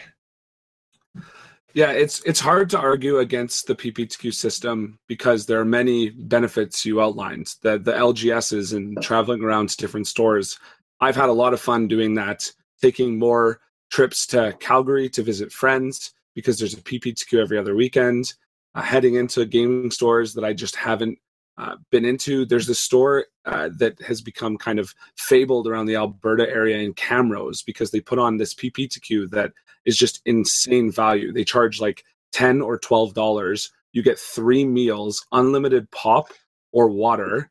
[1.73, 6.86] yeah, it's it's hard to argue against the PPTQ system because there are many benefits
[6.86, 7.55] you outlined.
[7.62, 10.59] The the LGSs and traveling around to different stores.
[11.01, 13.59] I've had a lot of fun doing that, taking more
[13.89, 18.33] trips to Calgary to visit friends because there's a PPTQ every other weekend.
[18.75, 21.19] Uh, heading into gaming stores that I just haven't
[21.59, 22.45] uh, been into.
[22.45, 26.95] There's this store uh, that has become kind of fabled around the Alberta area in
[26.95, 29.51] Camrose because they put on this PPTQ that
[29.86, 31.32] is just insane value.
[31.32, 33.72] They charge like 10 or 12 dollars.
[33.91, 36.34] You get three meals, unlimited pop
[36.72, 37.50] or water.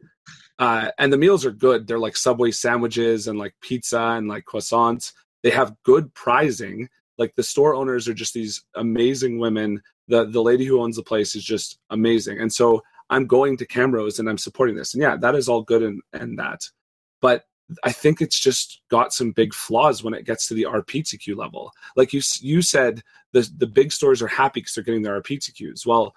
[0.58, 1.86] Uh, and the meals are good.
[1.86, 5.12] They're like Subway sandwiches and like pizza and like croissants.
[5.42, 6.88] They have good pricing.
[7.18, 9.82] Like the store owners are just these amazing women.
[10.08, 12.40] The the lady who owns the place is just amazing.
[12.40, 14.94] And so I'm going to Camrose and I'm supporting this.
[14.94, 16.60] And yeah, that is all good and, and that.
[17.20, 17.44] But
[17.84, 21.72] I think it's just got some big flaws when it gets to the RPTQ level.
[21.96, 23.02] Like you you said,
[23.32, 25.86] the the big stores are happy because they're getting their RPTQs.
[25.86, 26.14] Well,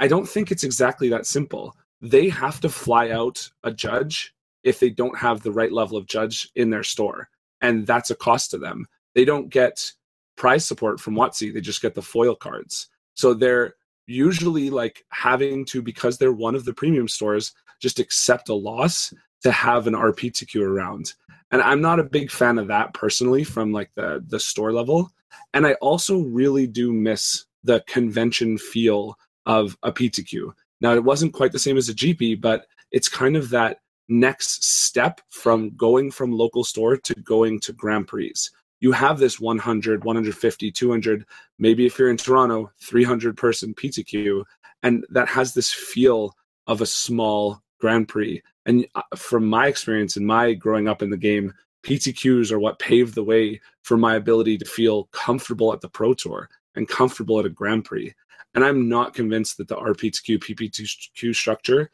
[0.00, 1.76] I don't think it's exactly that simple.
[2.00, 6.06] They have to fly out a judge if they don't have the right level of
[6.06, 7.28] judge in their store,
[7.60, 8.86] and that's a cost to them.
[9.14, 9.92] They don't get
[10.36, 12.88] prize support from WotC; they just get the foil cards.
[13.14, 13.74] So they're
[14.06, 19.12] usually like having to because they're one of the premium stores just accept a loss
[19.44, 21.12] to have an RPTQ around.
[21.50, 25.12] And I'm not a big fan of that personally from like the the store level.
[25.52, 29.16] And I also really do miss the convention feel
[29.46, 30.52] of a PTQ.
[30.80, 33.78] Now it wasn't quite the same as a GP, but it's kind of that
[34.08, 38.32] next step from going from local store to going to Grand Prix.
[38.80, 41.24] you have this 100, 150, 200,
[41.58, 44.44] maybe if you're in Toronto, 300 person PTQ,
[44.82, 46.34] and that has this feel
[46.66, 48.42] of a small Grand Prix.
[48.64, 51.52] And uh, from my experience and my growing up in the game,
[51.84, 56.14] PTQs are what paved the way for my ability to feel comfortable at the Pro
[56.14, 58.14] Tour and comfortable at a Grand Prix.
[58.54, 61.90] And I'm not convinced that the RPTQ PPTQ structure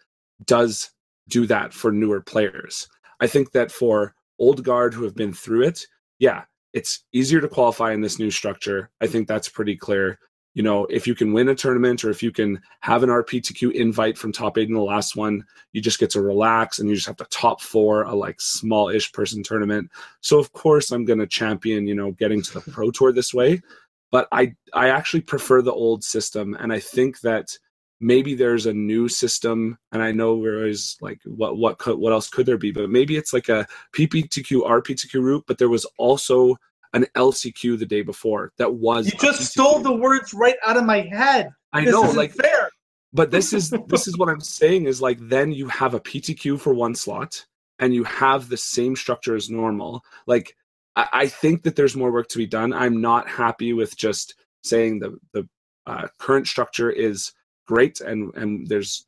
[0.46, 0.92] does
[1.28, 2.88] do that for newer players.
[3.18, 5.84] I think that for old guard who have been through it,
[6.20, 8.90] yeah, it's easier to qualify in this new structure.
[9.00, 10.20] I think that's pretty clear.
[10.54, 13.72] You know, if you can win a tournament or if you can have an RPTQ
[13.72, 16.96] invite from top eight in the last one, you just get to relax and you
[16.96, 19.90] just have to top four a like small ish person tournament.
[20.20, 23.62] So, of course, I'm to champion, you know, getting to the Pro Tour this way.
[24.10, 26.54] But I, I actually prefer the old system.
[26.58, 27.56] And I think that
[28.00, 32.12] maybe there's a new system and i know we're always like what what could what
[32.12, 35.84] else could there be but maybe it's like a pptq rptq route but there was
[35.98, 36.56] also
[36.92, 40.84] an lcq the day before that was you just stole the words right out of
[40.84, 41.50] my head.
[41.72, 42.70] I this know like fair.
[43.12, 46.58] but this is this is what i'm saying is like then you have a ptq
[46.60, 47.46] for one slot
[47.80, 50.04] and you have the same structure as normal.
[50.26, 50.56] Like
[50.96, 52.72] i, I think that there's more work to be done.
[52.72, 55.48] I'm not happy with just saying the the
[55.86, 57.32] uh, current structure is
[57.66, 59.06] great and and there's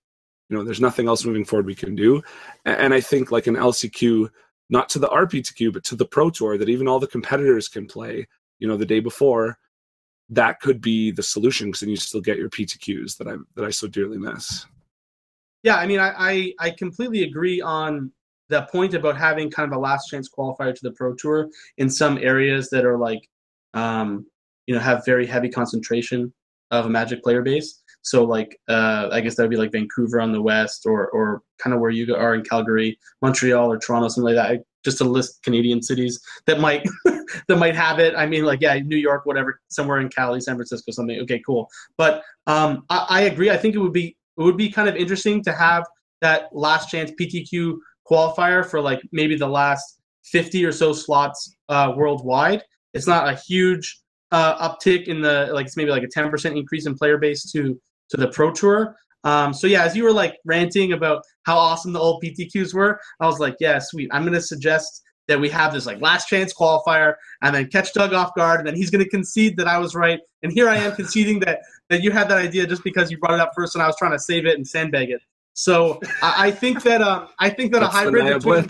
[0.49, 2.22] you know there's nothing else moving forward we can do.
[2.64, 4.28] And i think like an lcq
[4.70, 7.86] not to the rptq but to the pro tour that even all the competitors can
[7.86, 8.26] play
[8.58, 9.58] you know the day before
[10.28, 13.64] that could be the solution because then you still get your ptqs that i that
[13.64, 14.66] i so dearly miss
[15.62, 18.10] Yeah, I mean, I, I, I completely agree on
[18.48, 21.48] that point about having kind of a last chance qualifier to the Pro Tour
[21.78, 23.28] in some areas that are like,
[23.74, 24.26] um,
[24.66, 26.32] you know, have very heavy concentration
[26.70, 27.82] of a Magic player base.
[28.03, 31.42] So like, uh, I guess that would be like Vancouver on the west, or or
[31.59, 34.64] kind of where you are in Calgary, Montreal, or Toronto, something like that.
[34.84, 36.86] Just to list Canadian cities that might
[37.48, 38.14] that might have it.
[38.16, 41.20] I mean, like yeah, New York, whatever, somewhere in Cali, San Francisco, something.
[41.20, 41.68] Okay, cool.
[41.96, 43.50] But um, I, I agree.
[43.50, 45.86] I think it would be it would be kind of interesting to have
[46.20, 47.76] that last chance PTQ
[48.11, 52.62] qualifier for like maybe the last 50 or so slots uh, worldwide.
[52.94, 54.00] It's not a huge
[54.30, 57.80] uh, uptick in the like it's maybe like a 10% increase in player base to
[58.12, 58.94] to the pro tour.
[59.24, 63.00] Um, so yeah, as you were like ranting about how awesome the old PTQs were,
[63.20, 64.08] I was like, yeah, sweet.
[64.12, 68.12] I'm gonna suggest that we have this like last chance qualifier and then catch Doug
[68.12, 70.20] off guard and then he's gonna concede that I was right.
[70.42, 73.34] And here I am conceding that that you had that idea just because you brought
[73.34, 75.22] it up first and I was trying to save it and sandbag it.
[75.54, 78.68] So I, I think that um, I think that That's a hybrid between,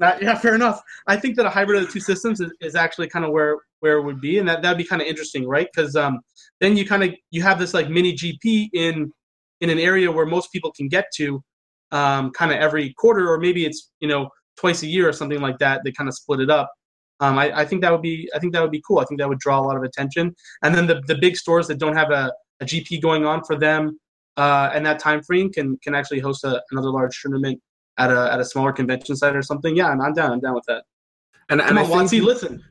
[0.22, 0.82] yeah, fair enough.
[1.06, 3.58] I think that a hybrid of the two systems is, is actually kind of where
[3.80, 5.68] where it would be, and that that'd be kind of interesting, right?
[5.72, 6.20] Because um,
[6.60, 9.12] then you kind of you have this like mini GP in
[9.60, 11.42] in an area where most people can get to,
[11.90, 15.40] um, kind of every quarter, or maybe it's you know twice a year or something
[15.40, 15.82] like that.
[15.84, 16.70] They kind of split it up.
[17.20, 19.00] Um, I, I think that would be I think that would be cool.
[19.00, 20.34] I think that would draw a lot of attention.
[20.62, 23.56] And then the the big stores that don't have a, a GP going on for
[23.56, 23.98] them
[24.38, 27.60] uh, and that time frame can can actually host a, another large tournament
[27.98, 29.76] at a at a smaller convention site or something.
[29.76, 30.30] Yeah, I'm, I'm down.
[30.30, 30.84] I'm down with that.
[31.50, 32.64] And, Come and I on, think WotC, listen.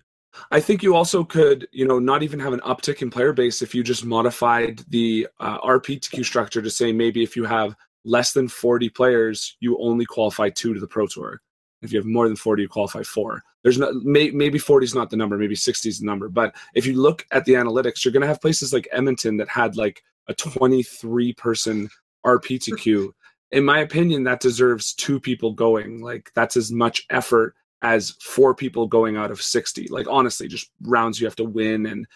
[0.51, 3.61] I think you also could, you know, not even have an uptick in player base
[3.61, 7.75] if you just modified the uh, RPTQ structure to say maybe if you have
[8.05, 11.41] less than 40 players, you only qualify two to the Pro Tour.
[11.81, 13.43] If you have more than 40, you qualify four.
[13.63, 16.27] There's not, may, maybe 40 is not the number, maybe 60 is the number.
[16.29, 19.49] But if you look at the analytics, you're going to have places like Edmonton that
[19.49, 21.89] had like a 23 person
[22.25, 23.09] RPTQ.
[23.51, 26.01] In my opinion, that deserves two people going.
[26.01, 30.71] Like that's as much effort as four people going out of 60 like honestly just
[30.82, 32.07] rounds you have to win and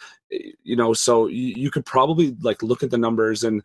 [0.64, 3.62] you know so you, you could probably like look at the numbers and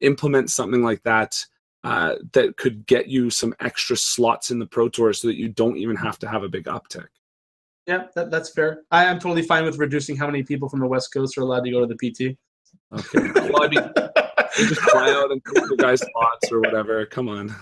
[0.00, 1.44] implement something like that
[1.82, 5.48] uh, that could get you some extra slots in the pro tour so that you
[5.48, 7.08] don't even have to have a big uptick
[7.86, 8.82] Yeah, that, that's fair.
[8.90, 11.64] I am totally fine with reducing how many people from the West Coast are allowed
[11.64, 12.36] to go to the PT.
[12.92, 13.92] okay well i mean
[14.68, 17.54] just fly out and cook the guys spots or whatever come on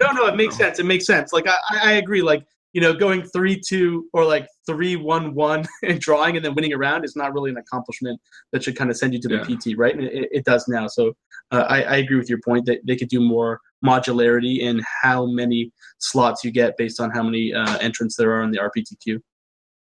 [0.00, 0.78] No, no, it makes sense.
[0.78, 1.32] It makes sense.
[1.32, 2.22] Like I I agree.
[2.22, 6.54] Like you know, going three two or like three one one and drawing and then
[6.54, 8.20] winning a round is not really an accomplishment
[8.52, 9.56] that should kind of send you to the Yeah.
[9.56, 9.94] PT, right?
[9.94, 10.86] And it, it does now.
[10.86, 11.14] So
[11.52, 15.24] uh, I, I agree with your point that they could do more modularity in how
[15.24, 19.20] many slots you get based on how many uh, entrants there are in the RPTQ.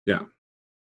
[0.07, 0.21] Yeah.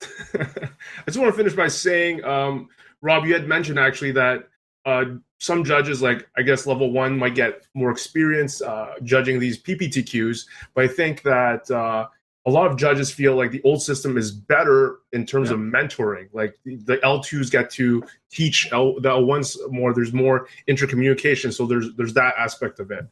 [0.35, 2.67] I just want to finish by saying, um,
[3.01, 4.43] Rob, you had mentioned actually that
[4.85, 5.05] uh,
[5.39, 10.45] some judges, like I guess level one, might get more experience uh, judging these PPTQs,
[10.75, 12.07] but I think that uh,
[12.45, 15.55] a lot of judges feel like the old system is better in terms Yeah.
[15.55, 16.27] of mentoring.
[16.33, 19.93] Like the- the L2s get to teach L, the L1s more.
[19.93, 23.05] There's more intercommunication, so there's there's that aspect of it.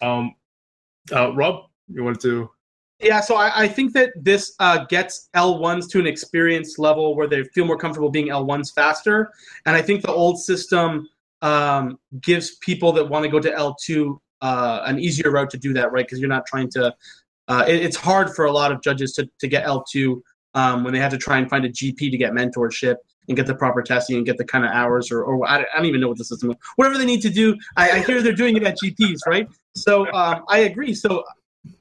[0.00, 0.34] Um,
[1.12, 2.50] uh, Rob, you wanted to?
[3.00, 7.28] Yeah, so I, I think that this uh, gets L1s to an experience level where
[7.28, 9.30] they feel more comfortable being L1s faster.
[9.66, 11.08] And I think the old system
[11.42, 15.72] um, gives people that want to go to L2 uh, an easier route to do
[15.74, 16.04] that, right?
[16.04, 16.94] Because you're not trying to.
[17.48, 20.20] Uh, it, it's hard for a lot of judges to, to get L2
[20.54, 22.96] um, when they have to try and find a GP to get mentorship
[23.28, 25.84] and get the proper testing and get the kind of hours or, or I, don't
[25.84, 26.56] even know what the system is.
[26.76, 29.46] Whatever they need to do, I, I hear they're doing it at GPs, right?
[29.76, 30.94] So um, I agree.
[30.94, 31.24] So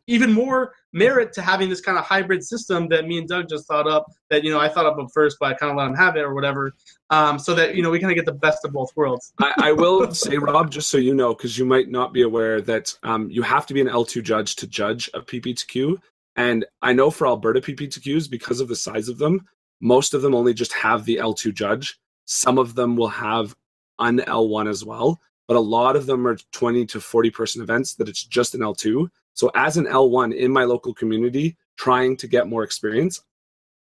[0.08, 3.67] even more merit to having this kind of hybrid system that me and Doug just
[3.67, 4.05] thought up.
[4.29, 6.17] That you know I thought up at first, but I kind of let him have
[6.17, 6.73] it or whatever,
[7.09, 9.31] um, so that you know we kind of get the best of both worlds.
[9.39, 12.59] I, I will say, Rob, just so you know, because you might not be aware
[12.61, 15.97] that um, you have to be an L two judge to judge a PPTQ,
[16.35, 19.45] and I know for Alberta PPTQs because of the size of them,
[19.79, 21.99] most of them only just have the L two judge.
[22.25, 23.55] Some of them will have
[23.99, 27.61] an L one as well, but a lot of them are twenty to forty person
[27.61, 29.09] events that it's just an L two.
[29.38, 33.21] So, as an L1 in my local community, trying to get more experience,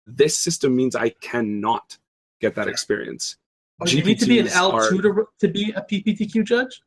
[0.04, 1.96] this system means I cannot
[2.40, 3.36] get that experience.
[3.80, 6.82] Oh, you need to be an L2 are, to, to be a PPTQ judge?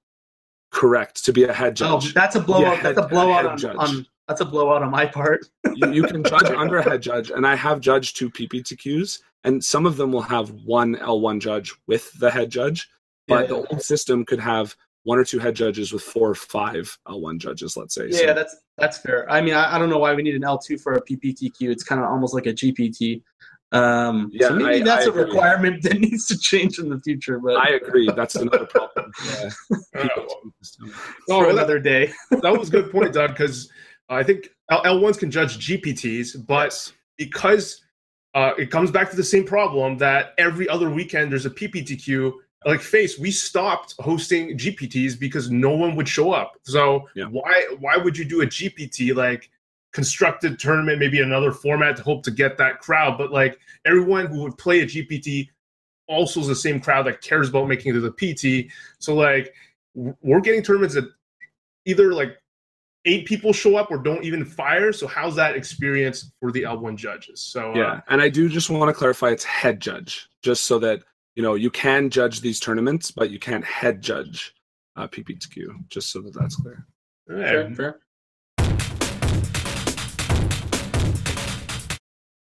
[0.70, 2.10] Correct, to be a head oh, judge.
[2.10, 2.80] Oh, that's a blowout.
[2.80, 5.48] Head, that's a blowout a on, on, that's a blowout on my part.
[5.74, 9.64] you, you, can judge under a head judge, and I have judged two PPTQs, and
[9.64, 12.90] some of them will have one L1 judge with the head judge,
[13.30, 14.76] but yeah, the old system could have
[15.08, 18.08] one or two head judges with four or five L1 judges, let's say.
[18.10, 18.34] Yeah, so.
[18.34, 19.30] that's that's fair.
[19.32, 21.62] I mean, I, I, don't know why we need an L2 for a PPTQ.
[21.62, 23.24] It's kind of almost like a GPT.
[23.72, 25.24] Um, yeah, so maybe I, that's I a agree.
[25.24, 27.40] requirement that needs to change in the future.
[27.40, 28.12] But I agree.
[28.14, 29.12] That's another problem.
[29.96, 30.10] Yeah.
[30.18, 30.52] oh,
[31.28, 32.12] for another day.
[32.30, 33.72] that was a good point, Doug, because
[34.10, 36.92] I think L- ones can judge GPTs, but yes.
[37.18, 37.82] because
[38.36, 42.34] uh, it comes back to the same problem that every other weekend there's a PPTQ
[42.68, 46.58] like face we stopped hosting gpts because no one would show up.
[46.64, 47.26] So yeah.
[47.26, 49.50] why why would you do a gpt like
[49.94, 53.18] constructed tournament maybe another format to hope to get that crowd?
[53.18, 55.50] But like everyone who would play a gpt
[56.08, 59.54] also is the same crowd that cares about making it to the pt so like
[59.94, 61.04] we're getting tournaments that
[61.86, 62.38] either like
[63.04, 64.94] eight people show up or don't even fire.
[64.94, 67.42] So how's that experience for the l1 judges?
[67.42, 70.80] So yeah uh, and i do just want to clarify it's head judge just so
[70.80, 71.04] that
[71.38, 74.56] you know you can judge these tournaments, but you can't head judge
[74.96, 75.88] uh, PPTQ.
[75.88, 76.88] Just so that that's clear.
[77.28, 78.00] Fair, fair.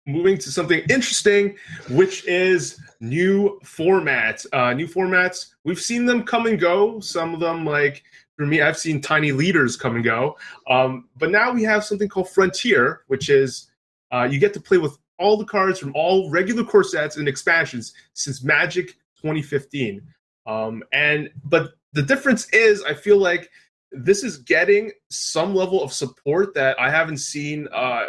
[0.06, 1.56] Moving to something interesting,
[1.88, 4.46] which is new formats.
[4.52, 5.54] Uh, new formats.
[5.64, 7.00] We've seen them come and go.
[7.00, 8.04] Some of them, like
[8.36, 10.36] for me, I've seen tiny leaders come and go.
[10.68, 13.70] Um, but now we have something called Frontier, which is
[14.12, 17.28] uh, you get to play with all the cards from all regular core sets and
[17.28, 20.02] expansions since Magic 2015.
[20.46, 23.50] Um, and but the difference is, I feel like
[23.92, 28.04] this is getting some level of support that I haven't seen uh,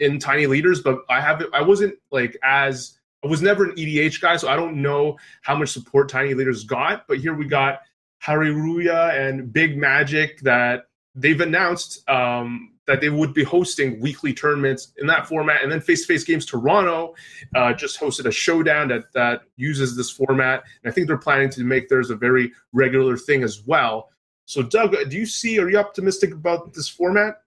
[0.00, 1.54] in Tiny Leaders, but I haven't.
[1.54, 5.56] I wasn't like as I was never an EDH guy, so I don't know how
[5.56, 7.06] much support Tiny Leaders got.
[7.08, 7.80] But here we got
[8.22, 14.92] Hareruya and Big Magic that they've announced um, that they would be hosting weekly tournaments
[14.98, 15.62] in that format.
[15.62, 17.14] And then Face to Face Games Toronto
[17.54, 20.62] uh, just hosted a showdown that, that uses this format.
[20.82, 24.10] And I think they're planning to make theirs a very regular thing as well.
[24.44, 27.38] So, Doug, do you see, are you optimistic about this format?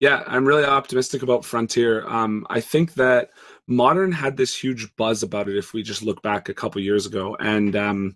[0.00, 2.04] Yeah, I'm really optimistic about Frontier.
[2.08, 3.30] Um, I think that
[3.68, 7.06] Modern had this huge buzz about it if we just look back a couple years
[7.06, 7.36] ago.
[7.38, 8.14] And um,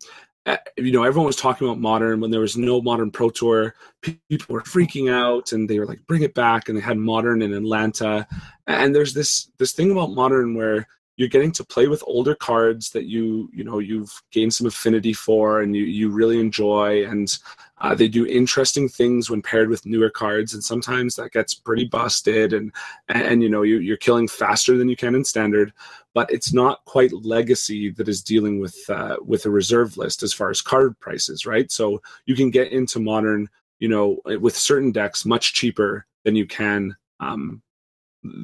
[0.77, 3.75] you know, everyone was talking about modern when there was no modern pro tour.
[4.03, 7.43] People were freaking out, and they were like, "Bring it back!" And they had modern
[7.43, 8.27] in Atlanta.
[8.67, 10.87] And there's this this thing about modern where
[11.17, 15.13] you're getting to play with older cards that you you know you've gained some affinity
[15.13, 17.39] for and you you really enjoy and
[17.79, 21.85] uh, they do interesting things when paired with newer cards and sometimes that gets pretty
[21.85, 22.73] busted and
[23.09, 25.73] and, and you know you, you're killing faster than you can in standard
[26.17, 30.33] but it's not quite legacy that is dealing with uh, with a reserve list as
[30.33, 33.47] far as card prices right so you can get into modern
[33.79, 37.63] you know with certain decks much cheaper than you can um,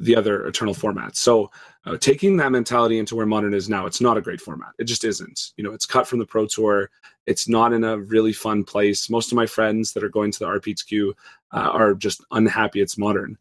[0.01, 1.17] the other eternal formats.
[1.17, 1.51] So
[1.85, 4.69] uh, taking that mentality into where modern is now, it's not a great format.
[4.79, 5.51] It just isn't.
[5.57, 6.89] You know, it's cut from the pro tour.
[7.25, 9.09] It's not in a really fun place.
[9.09, 11.09] Most of my friends that are going to the RPTQ
[11.51, 13.37] uh, are just unhappy it's modern.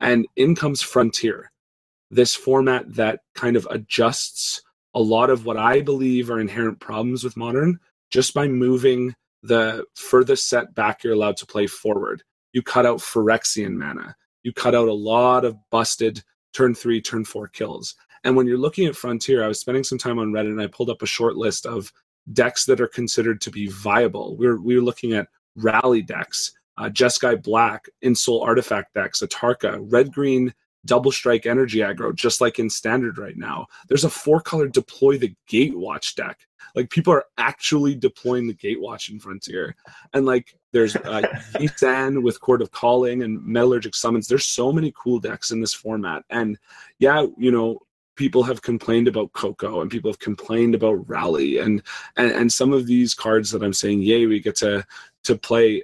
[0.00, 1.50] And in comes Frontier,
[2.14, 4.62] this format that kind of adjusts
[4.94, 9.84] a lot of what I believe are inherent problems with modern just by moving the
[9.94, 12.22] furthest set back you're allowed to play forward.
[12.52, 17.24] You cut out Phyrexian mana you cut out a lot of busted turn three, turn
[17.24, 17.96] four kills.
[18.22, 20.68] And when you're looking at Frontier, I was spending some time on Reddit and I
[20.68, 21.92] pulled up a short list of
[22.32, 24.36] decks that are considered to be viable.
[24.36, 29.78] We were, we were looking at rally decks uh, Jeskai Black, Ensoul Artifact decks, Atarka,
[29.92, 30.52] red green
[30.84, 33.66] double strike energy aggro, just like in standard right now.
[33.88, 36.40] There's a four color deploy the Gatewatch deck.
[36.74, 39.76] Like people are actually deploying the Gatewatch in Frontier.
[40.12, 41.22] And like there's uh,
[41.54, 44.26] Yisan with Chord of Calling and Metallurgic Summons.
[44.26, 46.24] There's so many cool decks in this format.
[46.30, 46.58] And
[46.98, 47.80] yeah, you know,
[48.16, 51.82] people have complained about Coco and people have complained about Rally and,
[52.16, 54.84] and and some of these cards that I'm saying, yay, we get to
[55.24, 55.82] to play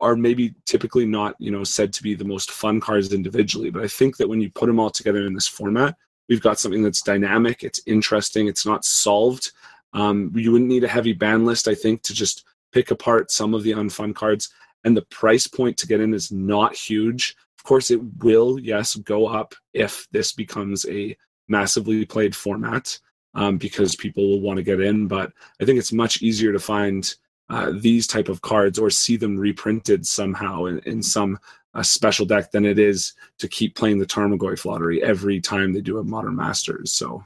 [0.00, 3.82] are maybe typically not you know said to be the most fun cards individually but
[3.82, 5.96] i think that when you put them all together in this format
[6.28, 9.52] we've got something that's dynamic it's interesting it's not solved.
[9.92, 13.54] Um, you wouldn't need a heavy ban list i think to just pick apart some
[13.54, 14.50] of the unfun cards
[14.86, 17.34] and the price point to get in is not huge.
[17.58, 21.16] Of course it will yes go up if this becomes a
[21.48, 22.98] massively played format
[23.34, 26.58] um, because people will want to get in but i think it's much easier to
[26.58, 27.16] find
[27.48, 31.38] uh, these type of cards or see them reprinted somehow in, in some
[31.74, 35.80] uh, special deck than it is to keep playing the Tarmogoyf lottery every time they
[35.80, 36.92] do a Modern Masters.
[36.92, 37.24] So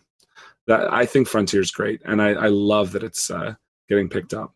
[0.66, 3.54] that I think Frontier's great, and I, I love that it's uh,
[3.88, 4.54] getting picked up.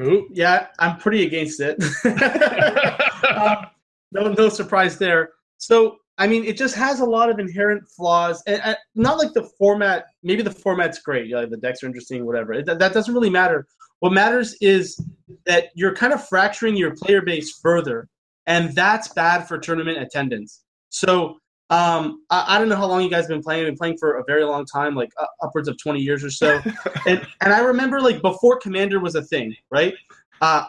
[0.00, 1.82] Ooh, yeah, I'm pretty against it.
[3.36, 3.66] um,
[4.12, 5.30] no, no surprise there.
[5.58, 9.44] So I mean, it just has a lot of inherent flaws, and, not like the
[9.58, 10.06] format.
[10.22, 12.54] Maybe the format's great, you know, the decks are interesting, whatever.
[12.54, 13.66] It, that doesn't really matter.
[14.00, 15.00] What matters is
[15.44, 18.08] that you're kind of fracturing your player base further,
[18.46, 20.62] and that's bad for tournament attendance.
[20.88, 21.38] So
[21.68, 23.62] um, I, I, don't know how long you guys have been playing.
[23.62, 26.30] I've been playing for a very long time, like uh, upwards of 20 years or
[26.30, 26.60] so.
[27.06, 29.94] and and I remember like before Commander was a thing, right?
[30.40, 30.64] Uh,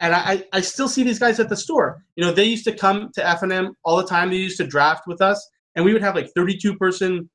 [0.00, 2.04] and I, I still see these guys at the store.
[2.16, 4.30] You know, they used to come to FNM all the time.
[4.30, 7.30] They used to draft with us, and we would have like 32 person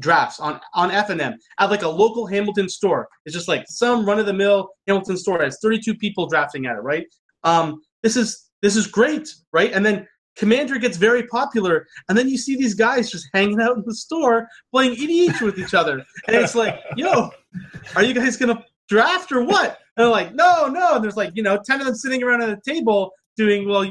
[0.00, 3.08] drafts on on FNM at like a local Hamilton store.
[3.24, 5.42] It's just like some run of the mill Hamilton store.
[5.42, 7.06] has 32 people drafting at it, right?
[7.42, 9.72] Um, this is this is great, right?
[9.72, 10.06] And then
[10.36, 13.94] Commander gets very popular, and then you see these guys just hanging out in the
[13.94, 17.30] store playing EDH with each other, and it's like, yo,
[17.94, 19.78] are you guys gonna draft or what?
[19.96, 20.96] And they're like, no, no.
[20.96, 23.90] And there's like, you know, 10 of them sitting around at a table doing, well,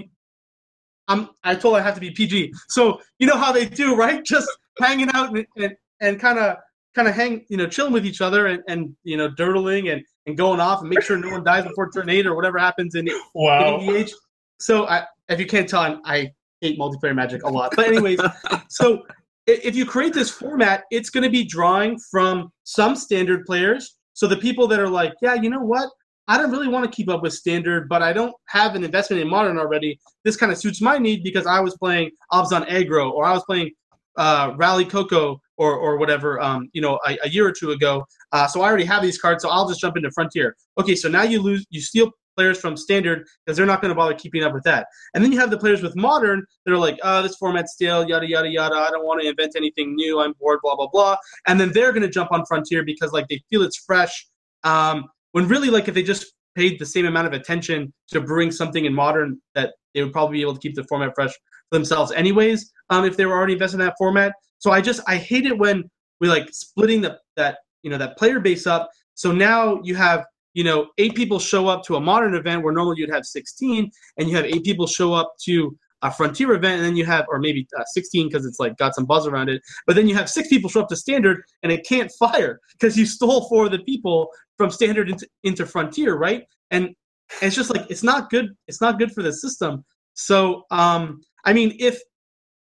[1.08, 2.54] I'm, I told I have to be PG.
[2.70, 4.24] So, you know how they do, right?
[4.26, 4.50] Just
[4.80, 6.58] hanging out and, and, and kind of,
[6.96, 10.04] kind of hang, you know, chilling with each other and, and you know, dirtling and,
[10.26, 12.96] and going off and make sure no one dies before turn eight or whatever happens
[12.96, 13.80] in, wow.
[13.80, 14.12] in EDH.
[14.60, 16.32] So, I, if you can't tell, I'm, I
[16.62, 17.74] hate multiplayer magic a lot.
[17.76, 18.20] But, anyways,
[18.70, 19.04] so
[19.48, 24.28] if you create this format, it's going to be drawing from some standard players so
[24.28, 25.90] the people that are like, yeah, you know what?
[26.28, 29.22] I don't really want to keep up with standard, but I don't have an investment
[29.22, 30.00] in modern already.
[30.24, 33.44] This kind of suits my need because I was playing Abzan Aggro or I was
[33.44, 33.72] playing
[34.18, 38.06] uh, Rally Coco or or whatever, um, you know, a, a, year or two ago.
[38.32, 40.56] Uh, so I already have these cards, so I'll just jump into Frontier.
[40.80, 43.96] Okay, so now you lose, you steal players from standard because they're not going to
[43.96, 44.88] bother keeping up with that.
[45.14, 48.08] And then you have the players with modern that are like, oh, this format's stale,
[48.08, 48.76] yada yada yada.
[48.76, 50.20] I don't want to invent anything new.
[50.20, 51.18] I'm bored, blah blah blah.
[51.48, 54.28] And then they're going to jump on Frontier because like they feel it's fresh.
[54.64, 58.52] Um, when really, like if they just paid the same amount of attention to brewing
[58.52, 61.78] something in modern, that they would probably be able to keep the format fresh for
[61.78, 62.72] themselves, anyways.
[62.90, 64.34] Um, if they were already invested in that format.
[64.60, 65.90] So I just I hate it when
[66.22, 68.90] we like splitting the that you know that player base up.
[69.16, 72.74] So now you have you know, eight people show up to a modern event where
[72.74, 76.78] normally you'd have 16, and you have eight people show up to a frontier event,
[76.78, 79.50] and then you have, or maybe uh, 16 because it's like got some buzz around
[79.50, 82.60] it, but then you have six people show up to standard, and it can't fire
[82.74, 86.44] because you stole four of the people from standard into, into frontier, right?
[86.72, 86.96] And,
[87.42, 88.56] it's just like it's not good.
[88.68, 89.84] It's not good for the system.
[90.14, 92.00] So, um, I mean, if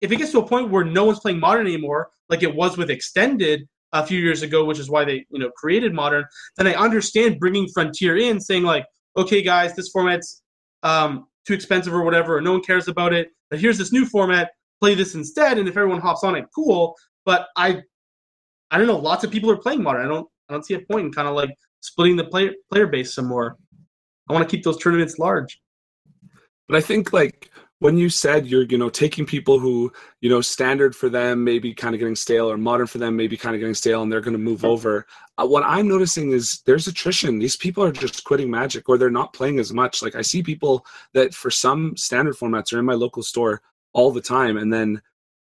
[0.00, 2.76] if it gets to a point where no one's playing modern anymore, like it was
[2.76, 6.24] with extended, a few years ago, which is why they you know created modern.
[6.56, 8.86] Then I understand bringing Frontier in, saying like,
[9.16, 10.42] okay, guys, this format's
[10.82, 13.28] um, too expensive or whatever, or no one cares about it.
[13.50, 14.50] But here's this new format.
[14.80, 16.96] Play this instead, and if everyone hops on it, cool.
[17.24, 17.82] But I,
[18.70, 18.98] I don't know.
[18.98, 20.04] Lots of people are playing modern.
[20.04, 20.26] I don't.
[20.48, 23.26] I don't see a point in kind of like splitting the player player base some
[23.26, 23.56] more.
[24.28, 25.60] I want to keep those tournaments large.
[26.68, 27.50] But I think like
[27.82, 31.74] when you said you're you know taking people who you know standard for them maybe
[31.74, 34.20] kind of getting stale or modern for them maybe kind of getting stale and they're
[34.20, 35.04] going to move over
[35.38, 37.40] uh, what i'm noticing is there's attrition.
[37.40, 40.00] These people are just quitting magic or they're not playing as much.
[40.00, 43.62] Like i see people that for some standard formats are in my local store
[43.94, 45.02] all the time and then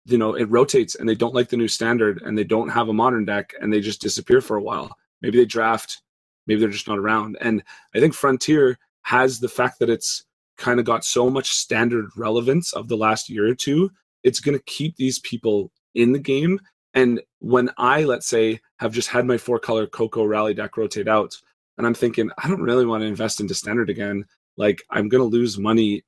[0.04, 2.88] you know it rotates and they don't like the new standard and they don't have
[2.88, 4.96] a modern deck and they just disappear for a while.
[5.22, 6.02] Maybe they draft
[6.48, 7.38] maybe they're just not around.
[7.40, 7.62] And
[7.94, 10.25] i think frontier has the fact that it's
[10.56, 13.90] kind of got so much standard relevance of the last year or two,
[14.22, 16.60] it's going to keep these people in the game.
[16.94, 21.08] And when I, let's say, have just had my four color Coco Rally deck rotate
[21.08, 21.36] out,
[21.78, 24.24] and I'm thinking, I don't really want to invest into standard again.
[24.56, 26.04] like I'm going to lose money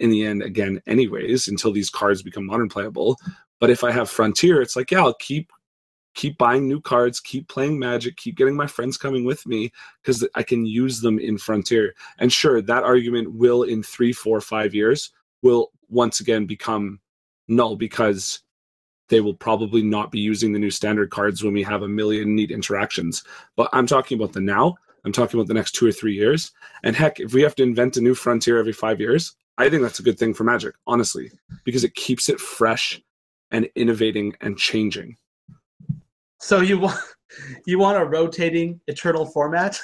[0.00, 3.16] in the end again, anyways, until these cards become modern playable.
[3.60, 5.52] But if I have Frontier, it's like, yeah, I'll keep
[6.14, 10.26] keep buying new cards, keep playing Magic, keep getting my friends coming with me because
[10.34, 11.94] I can use them in Frontier.
[12.18, 15.10] And sure, that argument will in three, four, five years
[15.42, 17.00] will once again become
[17.48, 18.40] null because
[19.08, 22.34] they will probably not be using the new standard cards when we have a million
[22.34, 23.24] neat interactions.
[23.56, 24.76] But I'm talking about the now.
[25.04, 26.52] I'm talking about the next two or three years.
[26.84, 29.82] And heck, if we have to invent a new frontier every five years, I think
[29.82, 31.30] that's a good thing for Magic, honestly,
[31.64, 33.02] because it keeps it fresh
[33.50, 35.16] and innovating and changing.
[36.42, 36.98] So you want
[37.66, 39.80] you want a rotating eternal format?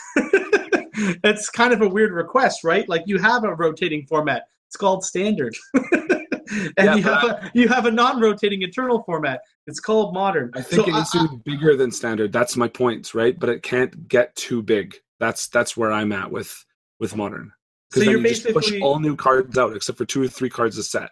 [1.22, 2.86] That's kind of a weird request, right?
[2.88, 4.48] Like you have a rotating format.
[4.66, 5.56] It's called standard.
[5.74, 9.40] and yeah, you have a you have a non-rotating eternal format.
[9.68, 10.50] It's called modern.
[10.54, 12.32] I think so it needs I, to be bigger than standard.
[12.32, 13.38] That's my point, right?
[13.38, 14.96] But it can't get too big.
[15.20, 16.64] That's that's where I'm at with
[16.98, 17.52] with modern.
[17.88, 20.50] Because so you're you basically push all new cards out except for two or three
[20.50, 21.10] cards a set.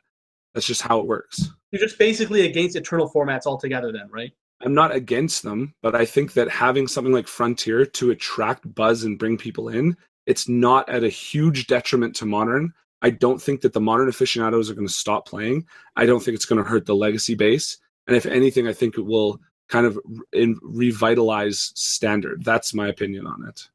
[0.54, 1.50] That's just how it works.
[1.70, 4.32] You're just basically against eternal formats altogether, then, right?
[4.62, 9.04] I'm not against them, but I think that having something like Frontier to attract buzz
[9.04, 9.96] and bring people in,
[10.26, 12.72] it's not at a huge detriment to modern.
[13.02, 15.66] I don't think that the modern aficionados are going to stop playing.
[15.96, 17.76] I don't think it's going to hurt the legacy base.
[18.06, 19.98] And if anything, I think it will kind of
[20.32, 22.44] in, revitalize standard.
[22.44, 23.68] That's my opinion on it.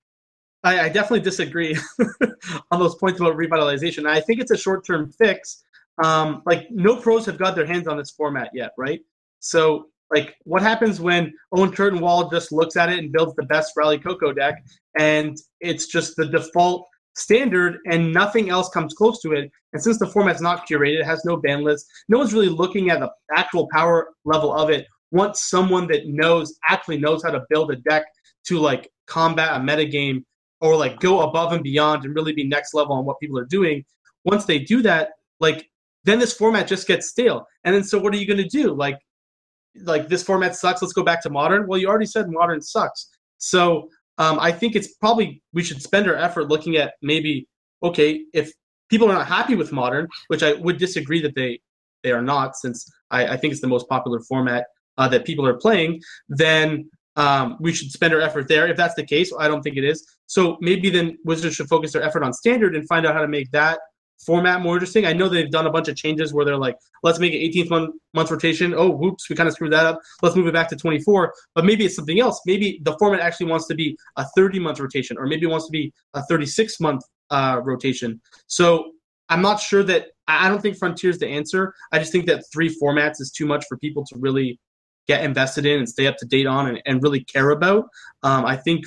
[0.63, 1.77] I, I definitely disagree
[2.71, 4.07] on those points about revitalization.
[4.07, 5.63] I think it's a short term fix.
[6.03, 9.01] Um, like no pros have got their hands on this format yet, right?
[9.39, 13.73] So like what happens when Owen Wall just looks at it and builds the best
[13.77, 14.55] Rally Coco deck
[14.99, 16.85] and it's just the default
[17.15, 19.49] standard and nothing else comes close to it.
[19.73, 22.89] And since the format's not curated, it has no ban list, no one's really looking
[22.89, 24.85] at the actual power level of it.
[25.11, 28.03] Once someone that knows actually knows how to build a deck
[28.47, 30.23] to like combat a metagame
[30.61, 33.45] or like go above and beyond and really be next level on what people are
[33.45, 33.83] doing,
[34.25, 35.09] once they do that,
[35.39, 35.67] like
[36.03, 37.45] then this format just gets stale.
[37.63, 38.73] And then so what are you gonna do?
[38.73, 38.97] Like
[39.83, 41.67] like this format sucks, let's go back to modern.
[41.67, 43.09] Well, you already said modern sucks.
[43.37, 47.47] So um, I think it's probably we should spend our effort looking at maybe
[47.83, 48.51] okay if
[48.89, 51.59] people are not happy with modern, which I would disagree that they
[52.03, 54.65] they are not, since I, I think it's the most popular format
[54.97, 56.01] uh, that people are playing.
[56.29, 58.67] Then um, we should spend our effort there.
[58.67, 60.05] If that's the case, I don't think it is.
[60.25, 63.27] So maybe then Wizards should focus their effort on standard and find out how to
[63.27, 63.79] make that
[64.25, 65.05] format more interesting.
[65.05, 67.69] I know they've done a bunch of changes where they're like, let's make an 18th
[67.69, 68.73] month, month rotation.
[68.75, 69.99] Oh, whoops, we kind of screwed that up.
[70.21, 71.33] Let's move it back to 24.
[71.55, 72.41] But maybe it's something else.
[72.45, 75.65] Maybe the format actually wants to be a 30 month rotation, or maybe it wants
[75.67, 78.21] to be a 36 month uh, rotation.
[78.47, 78.91] So
[79.29, 81.73] I'm not sure that I don't think Frontier's the answer.
[81.91, 84.59] I just think that three formats is too much for people to really
[85.07, 87.85] get invested in and stay up to date on and, and really care about.
[88.23, 88.85] Um, I think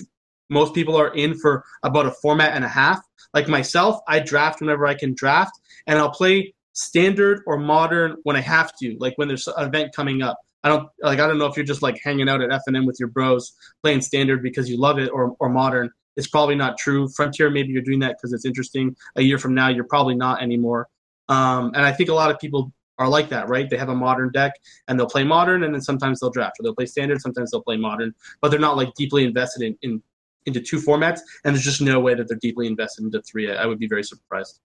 [0.51, 3.03] most people are in for about a format and a half.
[3.32, 5.53] Like myself, I draft whenever I can draft,
[5.86, 9.95] and I'll play standard or modern when I have to, like when there's an event
[9.95, 10.38] coming up.
[10.62, 12.97] I don't like I don't know if you're just like hanging out at FNM with
[12.99, 15.90] your bros playing standard because you love it or or modern.
[16.16, 17.09] It's probably not true.
[17.09, 18.95] Frontier, maybe you're doing that because it's interesting.
[19.16, 20.88] A year from now, you're probably not anymore.
[21.28, 23.68] Um, and I think a lot of people are like that, right?
[23.68, 24.53] They have a modern deck
[24.86, 27.62] and they'll play modern, and then sometimes they'll draft, or they'll play standard, sometimes they'll
[27.62, 30.03] play modern, but they're not like deeply invested in, in
[30.47, 33.51] into two formats, and there's just no way that they're deeply invested into three.
[33.51, 34.61] I would be very surprised.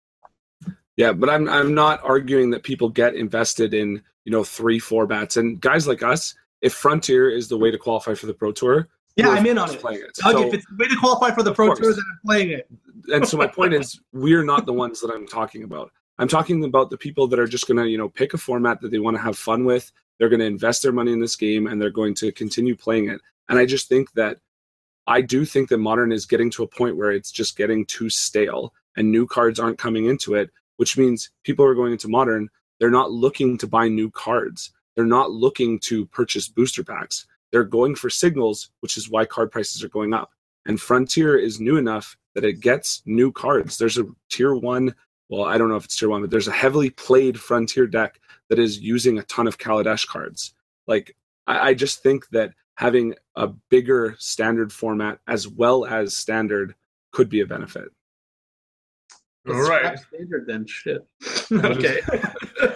[0.97, 5.37] Yeah, but I'm I'm not arguing that people get invested in you know three formats
[5.37, 6.35] and guys like us.
[6.61, 9.69] If Frontier is the way to qualify for the Pro Tour, yeah, I'm in on
[9.69, 9.75] it.
[9.75, 10.15] it.
[10.15, 12.49] Doug, so, if it's the way to qualify for the Pro Tour, then I'm playing
[12.51, 12.67] it.
[13.13, 15.91] and so my point is, we're not the ones that I'm talking about.
[16.17, 18.81] I'm talking about the people that are just going to, you know, pick a format
[18.81, 19.91] that they want to have fun with.
[20.17, 23.09] They're going to invest their money in this game and they're going to continue playing
[23.09, 23.21] it.
[23.47, 24.37] And I just think that
[25.09, 28.11] I do think that modern is getting to a point where it's just getting too
[28.11, 32.47] stale and new cards aren't coming into it, which means people are going into modern,
[32.79, 34.71] they're not looking to buy new cards.
[34.95, 37.25] They're not looking to purchase booster packs.
[37.51, 40.31] They're going for signals, which is why card prices are going up.
[40.67, 43.79] And Frontier is new enough that it gets new cards.
[43.79, 44.93] There's a tier one,
[45.27, 48.19] well, I don't know if it's tier one, but there's a heavily played Frontier deck
[48.49, 50.53] that is using a ton of Kaladesh cards.
[50.85, 51.15] Like,
[51.47, 56.73] I, I just think that having a bigger standard format as well as standard
[57.11, 57.89] could be a benefit.
[59.49, 59.99] All right.
[59.99, 61.05] Standard then shit.
[61.51, 61.99] okay.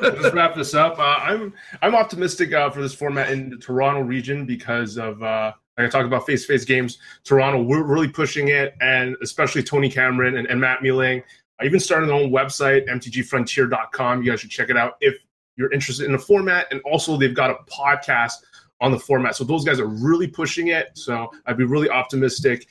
[0.01, 0.99] Let's wrap this up.
[0.99, 5.53] Uh, I'm I'm optimistic uh, for this format in the Toronto region because of uh,
[5.77, 6.97] like I talked about face to face games.
[7.23, 11.23] Toronto, we're really pushing it, and especially Tony Cameron and, and Matt Mealing.
[11.61, 14.21] I even started their own website, mtgfrontier.com.
[14.21, 15.15] You guys should check it out if
[15.55, 16.67] you're interested in the format.
[16.71, 18.33] And also, they've got a podcast
[18.81, 19.35] on the format.
[19.35, 20.89] So those guys are really pushing it.
[20.95, 22.67] So I'd be really optimistic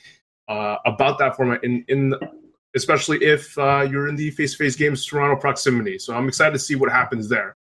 [0.47, 2.13] uh, about that format in in
[2.75, 5.99] especially if uh, you're in the face-to-face games Toronto proximity.
[5.99, 7.55] So I'm excited to see what happens there.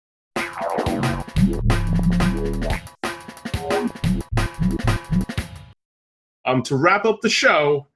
[6.44, 7.86] Um, to wrap up the show,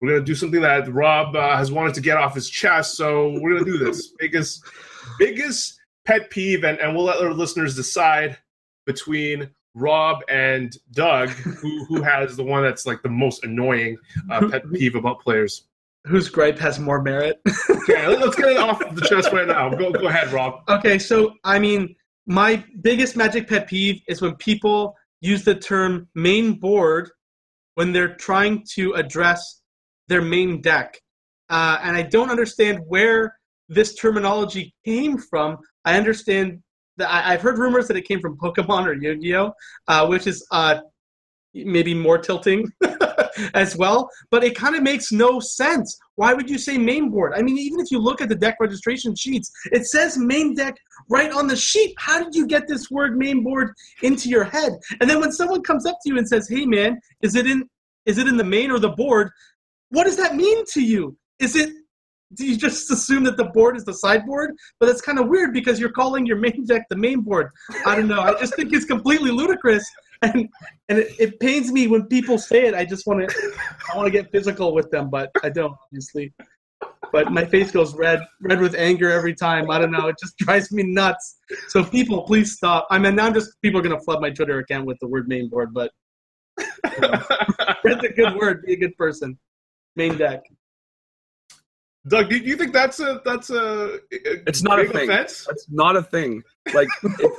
[0.00, 2.96] we're gonna do something that Rob uh, has wanted to get off his chest.
[2.96, 4.64] So we're gonna do this biggest,
[5.18, 8.36] biggest pet peeve, and, and we'll let our listeners decide
[8.86, 13.96] between Rob and Doug who who has the one that's like the most annoying
[14.30, 15.64] uh, pet peeve about players.
[16.04, 17.40] Whose gripe has more merit?
[17.70, 19.70] okay, let's get it off the chest right now.
[19.70, 20.62] Go go ahead, Rob.
[20.68, 21.94] Okay, so I mean,
[22.26, 27.10] my biggest magic pet peeve is when people use the term main board
[27.74, 29.62] when they're trying to address
[30.08, 31.00] their main deck.
[31.48, 35.58] Uh, and I don't understand where this terminology came from.
[35.84, 36.62] I understand
[37.00, 39.52] I, have heard rumors that it came from Pokemon or Yu-Gi-Oh,
[39.88, 40.80] uh, which is uh,
[41.54, 42.70] maybe more tilting
[43.54, 44.10] as well.
[44.30, 45.98] But it kind of makes no sense.
[46.16, 47.32] Why would you say main board?
[47.34, 50.76] I mean, even if you look at the deck registration sheets, it says main deck
[51.08, 51.94] right on the sheet.
[51.98, 53.72] How did you get this word main board
[54.02, 54.72] into your head?
[55.00, 57.68] And then when someone comes up to you and says, "Hey, man, is it in
[58.06, 59.30] is it in the main or the board?"
[59.90, 61.16] What does that mean to you?
[61.38, 61.70] Is it
[62.38, 64.54] you just assume that the board is the sideboard?
[64.78, 67.50] But that's kind of weird because you're calling your main deck the main board.
[67.86, 68.20] I don't know.
[68.20, 69.84] I just think it's completely ludicrous,
[70.22, 70.48] and
[70.88, 72.74] and it, it pains me when people say it.
[72.74, 73.52] I just want to
[73.92, 76.32] I want to get physical with them, but I don't obviously.
[77.12, 79.70] But my face goes red, red with anger every time.
[79.70, 80.08] I don't know.
[80.08, 81.36] It just drives me nuts.
[81.68, 82.86] So people, please stop.
[82.90, 85.28] I mean, now I'm just people are gonna flood my Twitter account with the word
[85.28, 85.90] main board, but
[86.58, 87.22] you know,
[87.84, 88.64] a good word.
[88.64, 89.38] Be a good person.
[89.96, 90.42] Main deck.
[92.08, 95.08] Doug, do you think that's a that's a, a it's not a thing.
[95.08, 95.46] Offense?
[95.50, 96.42] It's not a thing.
[96.74, 97.32] Like if,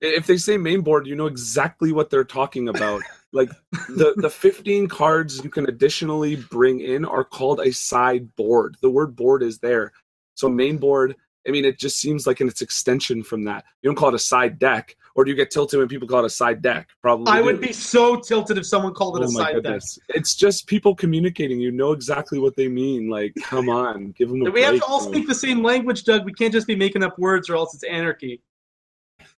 [0.00, 3.02] if they say main board, you know exactly what they're talking about.
[3.32, 3.50] Like
[3.88, 8.76] the the 15 cards you can additionally bring in are called a side board.
[8.80, 9.92] The word board is there.
[10.34, 11.14] So main board,
[11.46, 13.64] I mean, it just seems like in it's extension from that.
[13.82, 16.20] You don't call it a side deck or do you get tilted when people call
[16.20, 16.88] it a side deck?
[17.00, 17.32] Probably.
[17.32, 19.94] I would be so tilted if someone called it oh a side goodness.
[19.94, 20.16] deck.
[20.16, 21.60] It's just people communicating.
[21.60, 23.08] You know exactly what they mean.
[23.08, 24.42] Like, come on, give them.
[24.42, 26.24] A we break, have to all speak the same language, Doug.
[26.24, 28.42] We can't just be making up words, or else it's anarchy.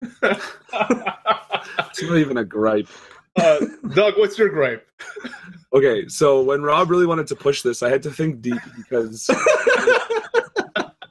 [0.02, 0.22] it's
[2.02, 2.88] not even a gripe.
[3.38, 3.60] Uh,
[3.94, 4.88] Doug, what's your gripe?
[5.74, 9.30] okay, so when Rob really wanted to push this, I had to think deep because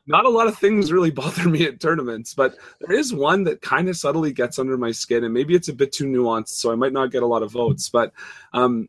[0.07, 3.63] not a lot of things really bother me at tournaments, but there is one that
[3.63, 6.73] kind of subtly gets under my skin, and maybe it's a bit too nuanced, so
[6.73, 7.89] I might not get a lot of votes.
[7.89, 8.13] But
[8.53, 8.89] um,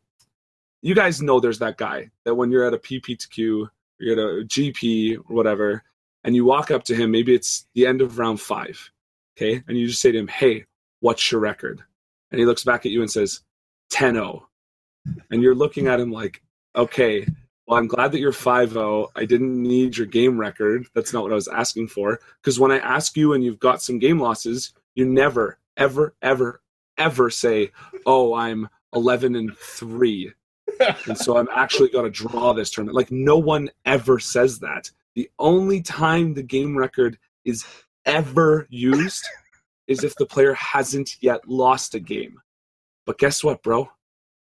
[0.82, 4.46] you guys know there's that guy that when you're at a PPTQ, you're at a
[4.46, 5.84] GP or whatever,
[6.24, 8.92] and you walk up to him, maybe it's the end of round five,
[9.38, 10.66] okay, and you just say to him, "Hey,
[11.00, 11.84] what's your record?"
[12.32, 13.42] And he looks back at you and says,
[13.92, 14.42] 10-0.
[15.30, 16.42] And you're looking at him like,
[16.76, 17.28] okay,
[17.68, 19.10] well, I'm glad that you're 5-0.
[19.16, 20.86] I didn't need your game record.
[20.94, 22.20] That's not what I was asking for.
[22.42, 26.62] Because when I ask you and you've got some game losses, you never, ever, ever,
[26.98, 27.72] ever say,
[28.06, 30.32] "Oh, I'm 11 and three,
[31.08, 34.92] and so I'm actually going to draw this tournament." Like no one ever says that.
[35.16, 37.66] The only time the game record is
[38.06, 39.26] ever used
[39.88, 42.40] is if the player hasn't yet lost a game.
[43.06, 43.90] But guess what, bro?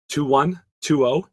[0.08, 1.28] 2 1, 2 0,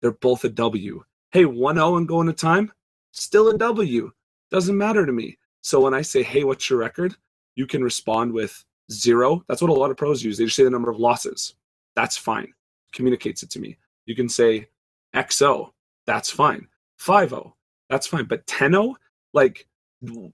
[0.00, 1.04] they're both a W.
[1.32, 2.72] Hey, 1 0 and going to time,
[3.12, 4.10] still a W.
[4.50, 5.38] Doesn't matter to me.
[5.62, 7.14] So when I say, hey, what's your record?
[7.54, 9.44] You can respond with zero.
[9.46, 10.38] That's what a lot of pros use.
[10.38, 11.54] They just say the number of losses.
[11.94, 12.52] That's fine.
[12.92, 13.76] Communicates it to me.
[14.06, 14.68] You can say
[15.14, 15.48] XO.
[15.48, 15.72] Oh.
[16.06, 16.66] That's fine.
[16.98, 17.56] 5 0.
[17.88, 18.24] That's fine.
[18.24, 18.96] But 10 0,
[19.32, 19.66] like,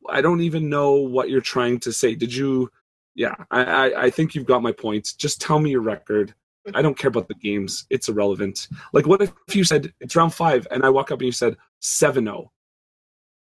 [0.09, 2.15] I don't even know what you're trying to say.
[2.15, 2.71] Did you?
[3.15, 5.13] Yeah, I, I, I think you've got my points.
[5.15, 6.35] Just tell me your record.
[6.75, 7.87] I don't care about the games.
[7.91, 8.69] It's irrelevant.
[8.93, 11.57] Like, what if you said it's round five and I walk up and you said
[11.81, 12.51] 7 0?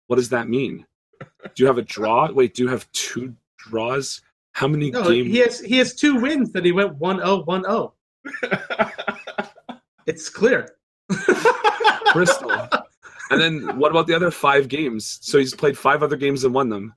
[0.08, 0.86] What does that mean?
[1.20, 2.32] Do you have a draw?
[2.32, 4.22] Wait, do you have two draws?
[4.54, 5.28] How many no, games?
[5.28, 7.94] He has, he has two wins that he went 1 0 1 0.
[10.10, 10.76] It's clear.
[12.08, 12.68] Crystal.
[13.30, 15.20] And then what about the other five games?
[15.22, 16.96] So he's played five other games and won them.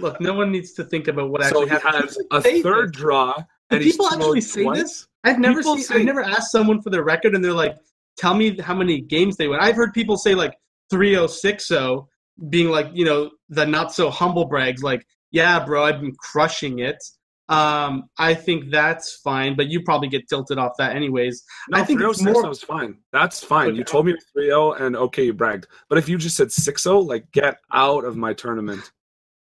[0.00, 2.04] Look, no one needs to think about what actually so he happened.
[2.04, 3.44] has a third draw
[3.78, 4.78] do people actually say twice?
[4.78, 5.08] this?
[5.24, 5.82] I've never seen.
[5.82, 7.76] Say, I've never asked someone for their record, and they're like,
[8.18, 10.54] "Tell me how many games they win." I've heard people say like
[10.90, 12.00] 3060,
[12.48, 16.80] being like, you know, the not so humble brags, like, "Yeah, bro, I've been crushing
[16.80, 17.02] it."
[17.48, 21.44] Um, I think that's fine, but you probably get tilted off that anyways.
[21.68, 22.48] No, I think 306 more...
[22.48, 22.98] was fine.
[23.12, 23.70] That's fine.
[23.70, 23.78] Okay.
[23.78, 25.66] You told me 3 and okay, you bragged.
[25.90, 28.90] But if you just said 6 0, like, get out of my tournament.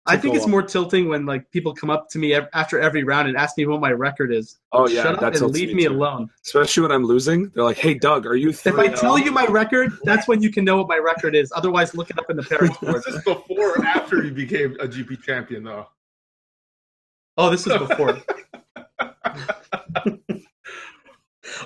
[0.05, 0.51] I think it's on.
[0.51, 3.57] more tilting when like people come up to me ev- after every round and ask
[3.57, 4.59] me what my record is.
[4.73, 5.93] Oh yeah, Shut up and leave me me too.
[5.93, 6.29] alone.
[6.45, 9.47] Especially when I'm losing, they're like, "Hey, Doug, are you?" If I tell you my
[9.47, 11.53] record, that's when you can know what my record is.
[11.55, 12.95] Otherwise, look it up in the pairings board.
[12.95, 15.87] Was this before or after you became a GP champion, though?
[17.39, 18.21] Oh, this is before.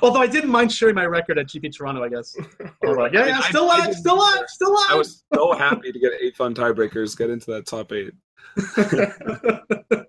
[0.02, 2.36] Although I didn't mind sharing my record at GP Toronto, I guess.
[2.84, 4.86] Oh, like, yeah, yeah, I- still I alive, didn't still alive, still alive.
[4.90, 8.12] I was so happy to get eight fun tiebreakers, get into that top eight.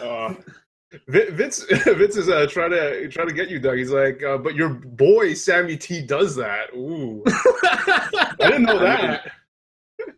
[0.00, 0.34] Uh,
[1.08, 3.78] Vince, Vince is uh, trying to trying to get you, Doug.
[3.78, 6.72] He's like, uh, but your boy Sammy T does that.
[6.74, 9.32] Ooh, I didn't know that.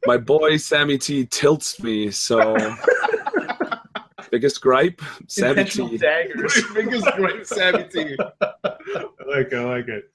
[0.07, 2.55] My boy Sammy T tilts me, so
[4.31, 5.99] biggest gripe, Sammy Intentional T.
[5.99, 6.63] daggers.
[6.75, 8.17] Biggest great Sammy T.
[8.43, 8.75] I
[9.27, 9.55] like it.
[9.55, 10.11] I like it.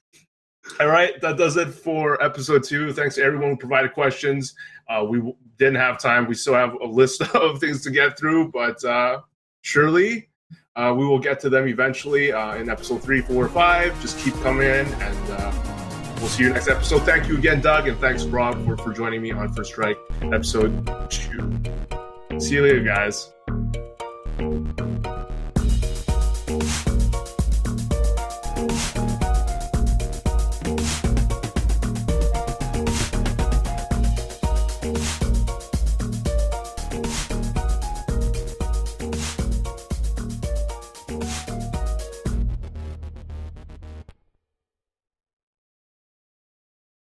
[0.80, 2.92] All right, that does it for episode two.
[2.92, 4.54] Thanks to everyone who provided questions.
[4.88, 6.26] Uh, we w- didn't have time.
[6.26, 9.20] We still have a list of things to get through, but uh,
[9.62, 10.28] surely
[10.76, 14.00] uh, we will get to them eventually uh, in episode three, four, five.
[14.00, 15.52] Just keep coming in, and uh,
[16.18, 17.02] we'll see you next episode.
[17.02, 21.10] Thank you again, Doug, and thanks, Rob, for, for joining me on First Strike episode
[21.10, 21.60] two.
[22.38, 23.32] See you later, guys.
[24.42, 25.11] Thank you.